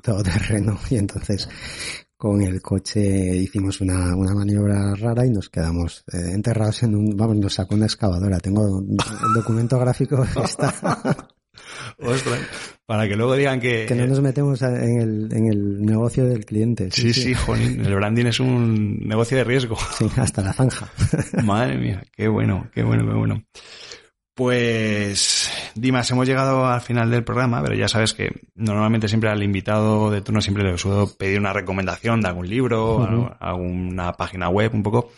todo 0.01 0.23
terreno. 0.23 0.79
Y 0.89 0.95
entonces 0.95 1.47
con 2.21 2.39
el 2.39 2.61
coche 2.61 3.35
hicimos 3.35 3.81
una, 3.81 4.15
una 4.15 4.35
maniobra 4.35 4.93
rara 4.93 5.25
y 5.25 5.31
nos 5.31 5.49
quedamos 5.49 6.03
eh, 6.13 6.33
enterrados 6.35 6.83
en 6.83 6.93
un, 6.93 7.17
vamos, 7.17 7.37
nos 7.37 7.55
sacó 7.55 7.73
una 7.73 7.87
excavadora. 7.87 8.39
Tengo 8.39 8.61
el 8.79 9.33
documento 9.33 9.79
gráfico 9.79 10.23
que 10.31 10.39
está. 10.43 10.71
Ostras, 11.97 12.39
para 12.85 13.07
que 13.07 13.15
luego 13.15 13.35
digan 13.35 13.59
que... 13.59 13.87
Que 13.87 13.95
no 13.95 14.05
nos 14.05 14.21
metemos 14.21 14.61
en 14.61 15.01
el, 15.01 15.33
en 15.33 15.47
el 15.47 15.81
negocio 15.81 16.25
del 16.25 16.45
cliente. 16.45 16.91
Sí, 16.91 17.11
sí, 17.11 17.33
sí, 17.33 17.53
el 17.57 17.95
branding 17.95 18.27
es 18.27 18.39
un 18.39 18.99
negocio 18.99 19.37
de 19.37 19.43
riesgo. 19.43 19.75
Sí, 19.97 20.05
hasta 20.17 20.43
la 20.43 20.53
zanja. 20.53 20.91
Madre 21.43 21.79
mía, 21.79 22.03
qué 22.15 22.27
bueno, 22.27 22.69
qué 22.71 22.83
bueno, 22.83 23.03
qué 23.03 23.17
bueno. 23.17 23.43
Pues, 24.41 25.51
Dimas, 25.75 26.09
hemos 26.09 26.27
llegado 26.27 26.65
al 26.65 26.81
final 26.81 27.11
del 27.11 27.23
programa, 27.23 27.61
pero 27.61 27.75
ya 27.75 27.87
sabes 27.87 28.15
que 28.15 28.41
normalmente 28.55 29.07
siempre 29.07 29.29
al 29.29 29.43
invitado 29.43 30.09
de 30.09 30.21
turno 30.21 30.41
siempre 30.41 30.63
le 30.63 30.79
suelo 30.79 31.11
pedir 31.15 31.37
una 31.37 31.53
recomendación 31.53 32.21
de 32.21 32.29
algún 32.29 32.49
libro, 32.49 33.35
alguna 33.39 34.13
página 34.13 34.49
web, 34.49 34.73
un 34.73 34.81
poco 34.81 35.11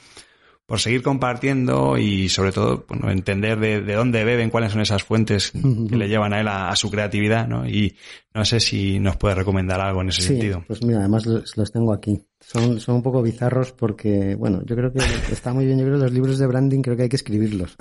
por 0.74 0.80
seguir 0.80 1.04
compartiendo 1.04 2.00
y 2.00 2.30
sobre 2.30 2.52
todo 2.52 2.84
bueno, 2.90 3.12
entender 3.12 3.60
de, 3.60 3.94
dónde 3.94 4.24
beben, 4.24 4.50
cuáles 4.50 4.72
son 4.72 4.82
esas 4.82 5.04
fuentes 5.04 5.52
que 5.52 5.96
le 5.96 6.10
llevan 6.10 6.34
a 6.34 6.42
él 6.42 6.48
a, 6.48 6.76
su 6.76 6.90
creatividad, 6.90 7.48
¿no? 7.48 7.70
Y 7.70 7.96
no 8.34 8.44
sé 8.44 8.60
si 8.60 9.00
nos 9.00 9.16
puede 9.18 9.36
recomendar 9.36 9.80
algo 9.80 10.02
en 10.02 10.10
ese 10.10 10.24
sí, 10.24 10.28
sentido. 10.30 10.64
Pues 10.66 10.84
mira, 10.84 11.02
además 11.02 11.28
los, 11.28 11.56
los, 11.58 11.72
tengo 11.72 11.94
aquí. 11.94 12.26
Son, 12.40 12.80
son 12.80 12.96
un 12.96 13.04
poco 13.04 13.22
bizarros 13.22 13.72
porque, 13.72 14.34
bueno, 14.34 14.64
yo 14.66 14.76
creo 14.76 14.92
que 14.92 14.98
está 15.32 15.54
muy 15.54 15.68
bien, 15.68 15.78
yo 15.78 15.86
creo 15.86 15.98
que 16.00 16.06
los 16.06 16.12
libros 16.12 16.40
de 16.40 16.48
branding 16.48 16.82
creo 16.82 16.98
que 16.98 17.04
hay 17.04 17.10
que 17.10 17.18
escribirlos. 17.18 17.78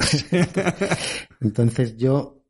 Entonces 1.40 1.96
yo, 1.96 2.44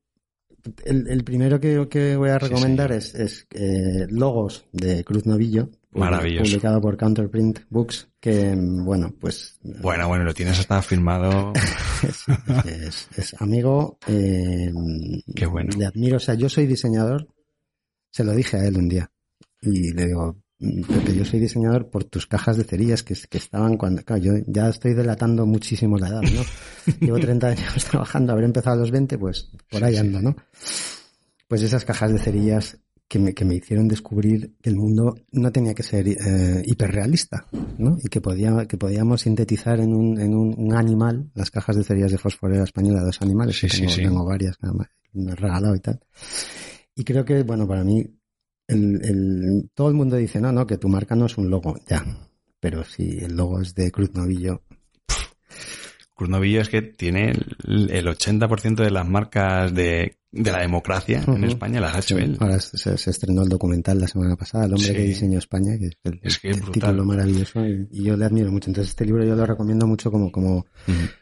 el, 0.85 1.07
el 1.09 1.22
primero 1.22 1.61
que, 1.61 1.87
que, 1.88 2.16
voy 2.16 2.31
a 2.31 2.40
recomendar 2.40 2.90
es, 2.90 3.14
es 3.14 3.46
eh, 3.52 4.09
Logos 4.11 4.64
de 4.72 5.05
Cruz 5.05 5.24
Novillo, 5.24 5.70
Maravilloso. 5.94 6.44
Publicado 6.44 6.81
por 6.81 6.96
Counterprint 6.96 7.61
Books, 7.68 8.09
que, 8.18 8.55
bueno, 8.57 9.14
pues... 9.20 9.59
Bueno, 9.62 10.09
bueno, 10.09 10.24
lo 10.24 10.33
tienes 10.33 10.59
hasta 10.59 10.81
firmado. 10.81 11.52
es, 12.64 13.09
es, 13.16 13.40
amigo. 13.40 13.98
Eh, 14.07 14.72
Qué 15.35 15.46
bueno. 15.46 15.76
Le 15.76 15.85
admiro. 15.85 16.16
O 16.16 16.20
sea, 16.20 16.35
yo 16.35 16.48
soy 16.48 16.66
diseñador. 16.66 17.28
Se 18.11 18.24
lo 18.24 18.33
dije 18.33 18.57
a 18.57 18.66
él 18.66 18.76
un 18.78 18.88
día. 18.88 19.11
Y 19.61 19.92
le 19.92 20.07
digo, 20.07 20.42
porque 20.87 21.14
yo 21.14 21.24
soy 21.24 21.40
diseñador 21.40 21.90
por 21.90 22.05
tus 22.05 22.26
cajas 22.26 22.57
de 22.57 22.64
cerillas 22.64 23.02
que, 23.02 23.14
que 23.28 23.38
estaban 23.38 23.76
cuando... 23.76 24.02
Claro, 24.02 24.22
yo 24.22 24.33
ya 24.46 24.68
estoy 24.68 24.94
delatando 24.94 25.44
muchísimo 25.44 25.98
la 25.98 26.09
edad, 26.09 26.22
¿no? 26.22 26.42
Llevo 27.00 27.18
30 27.18 27.46
años 27.48 27.85
trabajando, 27.90 28.33
habré 28.33 28.46
empezado 28.46 28.76
a 28.76 28.81
los 28.81 28.90
20, 28.90 29.18
pues 29.18 29.50
por 29.70 29.85
ahí 29.85 29.96
ando, 29.96 30.22
¿no? 30.22 30.37
Pues 31.48 31.62
esas 31.62 31.85
cajas 31.85 32.12
de 32.12 32.18
cerillas 32.18 32.78
que 33.12 33.18
me, 33.18 33.35
que 33.35 33.44
me 33.44 33.57
hicieron 33.57 33.88
descubrir 33.88 34.55
que 34.62 34.70
el 34.70 34.77
mundo 34.77 35.14
no 35.33 35.53
tenía 35.53 35.75
que 35.75 35.83
ser 35.83 36.09
eh, 36.09 36.62
hiperrealista, 36.64 37.46
¿no? 37.77 37.98
Y 38.03 38.09
que, 38.09 38.22
podía, 38.22 38.64
que 38.66 38.79
podíamos 38.79 39.20
sintetizar 39.20 39.81
en 39.81 39.92
un, 39.92 40.18
en 40.18 40.35
un, 40.35 40.55
un 40.57 40.75
animal, 40.75 41.31
las 41.35 41.51
cajas 41.51 41.77
de 41.77 41.85
cerillas 41.85 42.11
de 42.11 42.16
fosforera 42.16 42.64
española, 42.64 43.03
dos 43.03 43.20
animales, 43.20 43.59
sí, 43.59 43.68
que 43.68 43.77
tengo, 43.77 43.90
sí, 43.90 44.03
tengo 44.03 44.25
varias, 44.25 44.57
que 44.57 44.66
me 45.12 45.33
he 45.33 45.35
regalado 45.35 45.77
y 45.77 45.81
tal. 45.81 46.01
Y 46.94 47.05
creo 47.05 47.22
que, 47.22 47.42
bueno, 47.42 47.68
para 47.68 47.85
mí, 47.85 48.03
el, 48.66 49.05
el, 49.05 49.70
todo 49.75 49.88
el 49.88 49.94
mundo 49.94 50.16
dice, 50.16 50.40
no, 50.40 50.51
no, 50.51 50.66
que 50.66 50.79
tu 50.79 50.88
marca 50.88 51.14
no 51.14 51.27
es 51.27 51.37
un 51.37 51.51
logo, 51.51 51.77
ya. 51.87 52.03
Pero 52.61 52.83
si 52.83 53.18
el 53.18 53.37
logo 53.37 53.61
es 53.61 53.75
de 53.75 53.92
Cruz 53.92 54.14
Novillo, 54.14 54.62
Cruz 56.23 56.31
Novillo 56.31 56.61
es 56.61 56.69
que 56.69 56.83
tiene 56.83 57.33
el, 57.67 57.91
el 57.91 58.07
80% 58.07 58.77
de 58.77 58.91
las 58.93 59.09
marcas 59.09 59.75
de, 59.75 60.19
de 60.31 60.53
la 60.53 60.61
democracia 60.61 61.25
uh 61.27 61.31
-huh. 61.33 61.37
en 61.37 61.45
España, 61.45 61.81
las 61.81 61.95
ha 61.97 61.99
hecho 61.99 62.17
sí, 62.17 62.23
él. 62.23 62.37
Ahora 62.39 62.61
se, 62.61 62.97
se, 62.97 63.11
estrenó 63.11 63.43
el 63.43 63.49
documental 63.49 63.99
la 63.99 64.07
semana 64.07 64.37
pasada, 64.37 64.67
El 64.67 64.75
hombre 64.75 64.87
Sí. 64.89 64.95
que 64.95 65.03
diseñó 65.03 65.39
España, 65.39 65.77
que 65.79 65.87
es 65.87 65.93
el, 66.05 66.21
Es 66.23 66.39
que 66.39 66.53
título 66.55 67.05
maravilloso 67.05 67.67
y, 67.67 67.89
y 67.91 68.05
yo 68.05 68.17
le 68.17 68.25
admiro 68.25 68.53
mucho. 68.53 68.71
Entonces 68.71 68.91
este 68.91 69.05
libro 69.05 69.25
yo 69.25 69.35
lo 69.35 69.45
recomiendo 69.45 69.87
mucho 69.89 70.13
como, 70.13 70.31
como, 70.31 70.65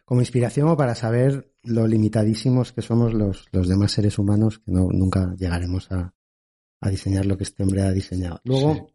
como 0.05 0.21
inspiración 0.21 0.69
o 0.69 0.77
para 0.77 0.95
saber 0.95 1.51
lo 1.63 1.87
limitadísimos 1.87 2.73
que 2.73 2.83
somos 2.83 3.15
los, 3.15 3.47
los 3.53 3.69
demás 3.69 3.93
seres 3.93 4.19
humanos 4.19 4.59
que 4.59 4.71
no, 4.73 4.89
nunca 4.93 5.35
llegaremos 5.39 5.91
a, 5.93 6.13
a 6.83 6.91
diseñar 6.91 7.25
lo 7.25 7.39
que 7.39 7.45
este 7.45 7.63
hombre 7.63 7.83
ha 7.83 7.91
diseñado. 7.93 8.41
Luego, 8.45 8.91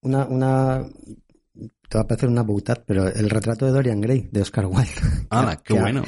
una, 0.00 0.26
una, 0.26 0.86
te 1.88 1.98
va 1.98 2.02
a 2.02 2.06
parecer 2.06 2.28
una 2.28 2.42
boutad, 2.42 2.82
pero 2.86 3.08
el 3.08 3.30
retrato 3.30 3.66
de 3.66 3.72
Dorian 3.72 4.00
Gray, 4.00 4.28
de 4.30 4.40
Oscar 4.42 4.66
Wilde. 4.66 4.90
Ah, 5.30 5.56
qué 5.64 5.74
que, 5.74 5.80
bueno. 5.80 6.02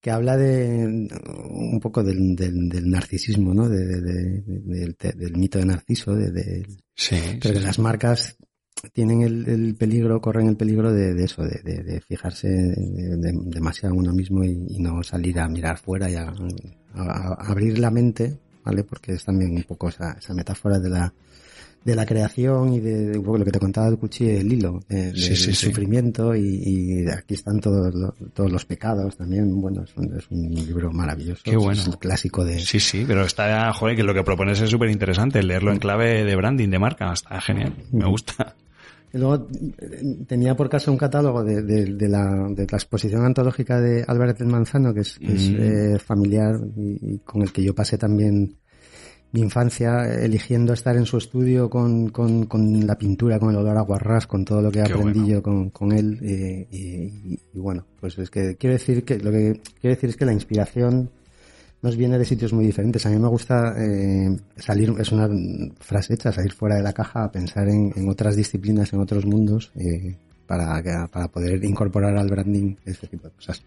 Que 0.00 0.10
habla 0.10 0.36
de 0.36 0.84
un 0.86 1.80
poco 1.80 2.02
del, 2.02 2.36
del, 2.36 2.68
del 2.68 2.90
narcisismo, 2.90 3.54
¿no? 3.54 3.68
De, 3.68 3.84
de, 3.86 4.00
de, 4.00 4.42
del, 4.42 4.96
del 5.16 5.36
mito 5.36 5.58
de 5.58 5.66
Narciso, 5.66 6.14
de, 6.14 6.64
Sí. 6.94 7.16
pero 7.40 7.54
sí, 7.54 7.60
que 7.60 7.60
las 7.60 7.78
marcas 7.78 8.36
tienen 8.92 9.22
el, 9.22 9.48
el, 9.48 9.74
peligro, 9.76 10.20
corren 10.20 10.48
el 10.48 10.56
peligro 10.56 10.92
de, 10.92 11.14
de 11.14 11.24
eso, 11.24 11.42
de, 11.42 11.60
de, 11.64 11.82
de 11.82 12.00
fijarse 12.02 12.48
de, 12.48 13.32
demasiado 13.46 13.94
en 13.94 14.00
uno 14.00 14.12
mismo 14.12 14.44
y, 14.44 14.66
y, 14.68 14.78
no 14.80 15.02
salir 15.02 15.38
a 15.40 15.48
mirar 15.48 15.78
fuera 15.78 16.10
y 16.10 16.16
a, 16.16 16.24
a, 16.24 17.02
a, 17.02 17.50
abrir 17.50 17.78
la 17.78 17.90
mente, 17.90 18.38
¿vale? 18.62 18.84
Porque 18.84 19.12
es 19.12 19.24
también 19.24 19.56
un 19.56 19.62
poco 19.62 19.88
esa, 19.88 20.12
esa 20.18 20.34
metáfora 20.34 20.78
de 20.78 20.90
la, 20.90 21.14
de 21.84 21.94
la 21.94 22.06
creación 22.06 22.72
y 22.72 22.80
de, 22.80 23.06
de, 23.08 23.20
poco 23.20 23.38
lo 23.38 23.44
que 23.44 23.50
te 23.50 23.58
contaba 23.58 23.88
el 23.88 23.98
cuchillo 23.98 24.30
el 24.30 24.52
hilo, 24.52 24.80
de, 24.88 25.12
de, 25.12 25.16
sí, 25.16 25.36
sí, 25.36 25.46
del 25.46 25.54
sí. 25.54 25.66
sufrimiento 25.66 26.34
y, 26.34 26.40
y, 26.40 27.10
aquí 27.10 27.34
están 27.34 27.60
todos 27.60 27.94
los, 27.94 28.14
todos 28.32 28.50
los 28.50 28.64
pecados 28.64 29.16
también. 29.16 29.60
Bueno, 29.60 29.82
es 29.82 29.94
un, 29.96 30.16
es 30.16 30.24
un 30.30 30.54
libro 30.54 30.90
maravilloso. 30.92 31.42
Qué 31.44 31.56
bueno. 31.56 31.80
Es 31.80 31.86
un 31.86 31.94
clásico 31.94 32.44
de... 32.44 32.58
Sí, 32.58 32.80
sí, 32.80 33.04
pero 33.06 33.24
está, 33.24 33.72
joder, 33.72 33.96
que 33.96 34.02
lo 34.02 34.14
que 34.14 34.22
propones 34.22 34.60
es 34.60 34.70
súper 34.70 34.90
interesante, 34.90 35.42
leerlo 35.42 35.72
en 35.72 35.78
clave 35.78 36.24
de 36.24 36.36
branding, 36.36 36.70
de 36.70 36.78
marca, 36.78 37.12
está 37.12 37.40
genial, 37.40 37.74
me 37.92 38.08
gusta. 38.08 38.54
Y 39.12 39.18
luego 39.18 39.46
tenía 40.26 40.56
por 40.56 40.68
caso 40.68 40.90
un 40.90 40.98
catálogo 40.98 41.44
de, 41.44 41.62
de, 41.62 41.84
de, 41.94 42.08
la, 42.08 42.48
de 42.50 42.66
la 42.68 42.76
exposición 42.76 43.24
antológica 43.24 43.80
de 43.80 44.04
Álvarez 44.08 44.38
del 44.38 44.48
Manzano, 44.48 44.92
que 44.92 45.00
es, 45.00 45.20
mm. 45.20 45.30
es 45.30 45.48
eh, 45.50 45.98
familiar 46.00 46.58
y, 46.76 47.14
y, 47.14 47.18
con 47.18 47.42
el 47.42 47.52
que 47.52 47.62
yo 47.62 47.74
pasé 47.76 47.96
también 47.96 48.56
mi 49.34 49.40
infancia 49.40 50.04
eligiendo 50.04 50.72
estar 50.72 50.96
en 50.96 51.06
su 51.06 51.16
estudio 51.16 51.68
con, 51.68 52.10
con, 52.10 52.46
con 52.46 52.86
la 52.86 52.96
pintura, 52.96 53.40
con 53.40 53.50
el 53.50 53.56
olor 53.56 53.76
a 53.76 53.80
guarrás, 53.80 54.28
con 54.28 54.44
todo 54.44 54.62
lo 54.62 54.70
que 54.70 54.80
aprendí 54.80 55.18
bueno. 55.18 55.26
yo 55.26 55.42
con, 55.42 55.70
con 55.70 55.90
él. 55.90 56.20
Eh, 56.22 56.68
y, 56.70 57.40
y, 57.52 57.58
bueno, 57.58 57.84
pues 57.98 58.16
es 58.16 58.30
que 58.30 58.54
quiero 58.54 58.74
decir 58.74 59.04
que 59.04 59.18
lo 59.18 59.32
que 59.32 59.60
quiero 59.80 59.96
decir 59.96 60.10
es 60.10 60.16
que 60.16 60.24
la 60.24 60.32
inspiración 60.32 61.10
nos 61.82 61.96
viene 61.96 62.16
de 62.16 62.24
sitios 62.24 62.52
muy 62.52 62.64
diferentes. 62.64 63.04
A 63.06 63.10
mí 63.10 63.18
me 63.18 63.26
gusta 63.26 63.74
eh, 63.76 64.38
salir, 64.54 64.94
es 65.00 65.10
una 65.10 65.28
frase 65.80 66.14
hecha, 66.14 66.30
salir 66.30 66.52
fuera 66.52 66.76
de 66.76 66.82
la 66.82 66.92
caja 66.92 67.24
a 67.24 67.32
pensar 67.32 67.68
en, 67.68 67.92
en 67.96 68.08
otras 68.08 68.36
disciplinas, 68.36 68.92
en 68.92 69.00
otros 69.00 69.26
mundos, 69.26 69.72
eh, 69.74 70.16
para, 70.46 70.80
para 71.08 71.26
poder 71.26 71.64
incorporar 71.64 72.16
al 72.16 72.28
branding 72.28 72.76
este 72.84 73.08
tipo 73.08 73.26
de 73.26 73.34
cosas. 73.34 73.64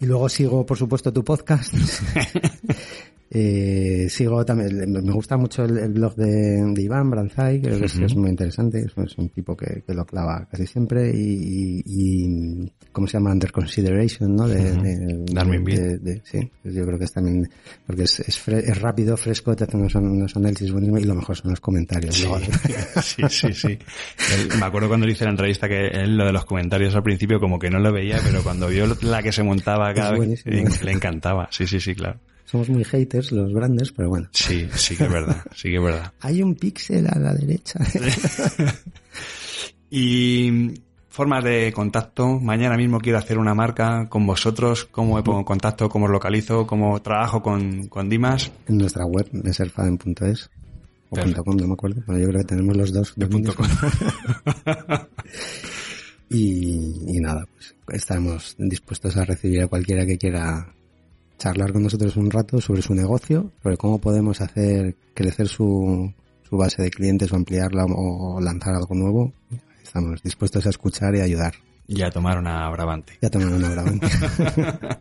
Y 0.00 0.06
luego 0.06 0.28
sigo, 0.28 0.64
por 0.64 0.78
supuesto, 0.78 1.12
tu 1.12 1.22
podcast. 1.22 1.74
eh, 3.30 4.08
sigo 4.08 4.44
también, 4.44 4.90
me 4.90 5.12
gusta 5.12 5.36
mucho 5.36 5.62
el, 5.64 5.78
el 5.78 5.92
blog 5.92 6.16
de, 6.16 6.64
de, 6.74 6.82
Iván 6.82 7.10
Branzai, 7.10 7.62
creo 7.62 7.78
que 7.78 7.84
es, 7.84 7.96
es 7.96 8.16
muy 8.16 8.30
interesante, 8.30 8.80
es, 8.80 8.92
es 8.96 9.18
un 9.18 9.28
tipo 9.28 9.56
que, 9.56 9.84
que, 9.86 9.94
lo 9.94 10.04
clava 10.04 10.48
casi 10.50 10.66
siempre 10.66 11.12
y, 11.14 11.82
y, 11.84 11.84
y 11.86 12.72
¿cómo 12.90 13.06
se 13.06 13.18
llama? 13.18 13.30
Under 13.30 13.52
consideration, 13.52 14.34
¿no? 14.34 14.48
De, 14.48 14.72
de, 14.72 16.22
sí, 16.24 16.50
pues 16.60 16.74
yo 16.74 16.84
creo 16.84 16.98
que 16.98 17.04
es 17.04 17.12
también, 17.12 17.48
porque 17.86 18.02
es, 18.02 18.18
es, 18.18 18.80
rápido, 18.80 19.16
fresco, 19.16 19.54
te 19.54 19.62
hace 19.62 19.76
unos, 19.76 19.94
unos 19.94 20.36
análisis 20.36 20.72
buenísimos 20.72 21.00
y 21.00 21.04
lo 21.04 21.14
mejor 21.14 21.36
son 21.36 21.50
los 21.50 21.60
comentarios. 21.60 22.16
Sí, 22.16 23.22
sí, 23.28 23.52
sí. 23.52 23.78
me 24.58 24.66
acuerdo 24.66 24.88
cuando 24.88 25.06
le 25.06 25.12
hice 25.12 25.24
la 25.24 25.30
entrevista 25.30 25.68
que 25.68 25.86
él 25.86 26.16
lo 26.16 26.24
de 26.24 26.32
los 26.32 26.44
comentarios 26.44 26.96
al 26.96 27.04
principio 27.04 27.38
como 27.38 27.60
que 27.60 27.70
no 27.70 27.78
lo 27.78 27.92
veía, 27.92 28.18
pero 28.24 28.42
cuando 28.42 28.66
vio 28.66 28.86
la 29.02 29.22
que 29.22 29.30
se 29.30 29.44
montaba 29.44 29.89
cada 29.94 30.12
vez, 30.12 30.44
le 30.46 30.92
encantaba. 30.92 31.48
Sí, 31.50 31.66
sí, 31.66 31.80
sí, 31.80 31.94
claro. 31.94 32.18
Somos 32.44 32.68
muy 32.68 32.82
haters 32.82 33.30
los 33.30 33.54
grandes, 33.54 33.92
pero 33.92 34.08
bueno. 34.08 34.28
Sí, 34.32 34.68
sí 34.74 34.96
que 34.96 35.04
es 35.04 35.12
verdad, 35.12 35.44
sí 35.54 35.68
que 35.68 35.76
es 35.76 35.82
verdad. 35.82 36.12
Hay 36.20 36.42
un 36.42 36.56
píxel 36.56 37.06
a 37.06 37.16
la 37.16 37.32
derecha. 37.32 37.78
y 39.90 40.74
formas 41.08 41.44
de 41.44 41.72
contacto. 41.72 42.40
Mañana 42.40 42.76
mismo 42.76 42.98
quiero 42.98 43.18
hacer 43.18 43.38
una 43.38 43.54
marca 43.54 44.08
con 44.08 44.26
vosotros. 44.26 44.88
¿Cómo 44.90 45.14
me 45.14 45.22
pongo 45.22 45.38
en 45.38 45.44
contacto? 45.44 45.88
¿Cómo 45.88 46.06
os 46.06 46.10
localizo? 46.10 46.66
¿Cómo 46.66 47.00
trabajo 47.00 47.40
con, 47.40 47.86
con 47.86 48.08
Dimas? 48.08 48.50
En 48.66 48.78
nuestra 48.78 49.04
web, 49.04 49.28
meserfaden.es 49.30 50.50
o 51.10 51.44
.com, 51.44 51.56
no 51.56 51.66
me 51.66 51.74
acuerdo. 51.74 52.02
Bueno, 52.06 52.22
yo 52.22 52.28
creo 52.28 52.40
que 52.40 52.46
tenemos 52.46 52.76
los 52.76 52.92
dos. 52.92 53.12
De 53.16 53.28
.com. 53.28 53.66
y, 56.30 57.20
nada, 57.20 57.44
pues 57.56 57.74
estamos 57.88 58.54
dispuestos 58.56 59.16
a 59.16 59.24
recibir 59.24 59.62
a 59.62 59.66
cualquiera 59.66 60.06
que 60.06 60.16
quiera 60.16 60.72
charlar 61.38 61.72
con 61.72 61.82
nosotros 61.82 62.16
un 62.16 62.30
rato 62.30 62.60
sobre 62.60 62.82
su 62.82 62.94
negocio, 62.94 63.50
sobre 63.62 63.76
cómo 63.76 63.98
podemos 64.00 64.40
hacer 64.40 64.94
crecer 65.12 65.48
su, 65.48 66.12
su 66.48 66.56
base 66.56 66.82
de 66.82 66.90
clientes 66.90 67.32
o 67.32 67.36
ampliarla 67.36 67.84
o 67.84 68.40
lanzar 68.40 68.74
algo 68.74 68.94
nuevo. 68.94 69.32
Estamos 69.82 70.22
dispuestos 70.22 70.66
a 70.66 70.70
escuchar 70.70 71.16
y 71.16 71.20
ayudar. 71.20 71.54
Y 71.92 72.02
a 72.02 72.10
tomar 72.10 72.38
una 72.38 72.70
Brabante. 72.70 73.18
Ya 73.20 73.30
tomar 73.30 73.52
una 73.52 73.68
Brabante. 73.68 74.06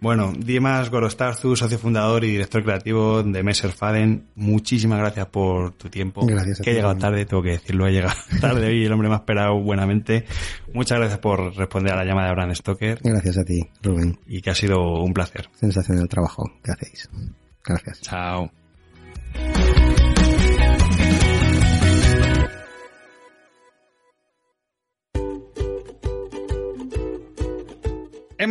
bueno, 0.00 0.32
Dimas 0.34 0.88
Gorostarzu, 0.88 1.54
socio 1.54 1.78
fundador 1.78 2.24
y 2.24 2.30
director 2.30 2.64
creativo 2.64 3.22
de 3.22 3.42
Messer 3.42 3.72
Faden, 3.72 4.30
muchísimas 4.34 5.00
gracias 5.00 5.26
por 5.26 5.72
tu 5.72 5.90
tiempo. 5.90 6.24
Gracias 6.24 6.62
Que 6.62 6.70
he 6.70 6.74
llegado 6.74 6.96
tarde, 6.96 7.26
tengo 7.26 7.42
que 7.42 7.50
decirlo, 7.50 7.86
he 7.86 7.92
llegado 7.92 8.14
tarde 8.40 8.74
y 8.74 8.86
el 8.86 8.92
hombre 8.94 9.08
me 9.08 9.16
ha 9.16 9.18
esperado 9.18 9.60
buenamente. 9.60 10.24
Muchas 10.72 10.98
gracias 10.98 11.18
por 11.18 11.54
responder 11.56 11.92
a 11.92 11.96
la 11.96 12.04
llamada 12.06 12.28
de 12.28 12.34
Brand 12.34 12.54
Stoker. 12.54 13.00
Gracias 13.02 13.36
a 13.36 13.44
ti, 13.44 13.60
Rubén. 13.82 14.18
Y 14.26 14.40
que 14.40 14.48
ha 14.48 14.54
sido 14.54 15.02
un 15.02 15.12
placer. 15.12 15.50
Sensacional 15.52 16.08
trabajo 16.08 16.50
que 16.62 16.72
hacéis. 16.72 17.10
Gracias. 17.62 18.00
Chao. 18.00 18.50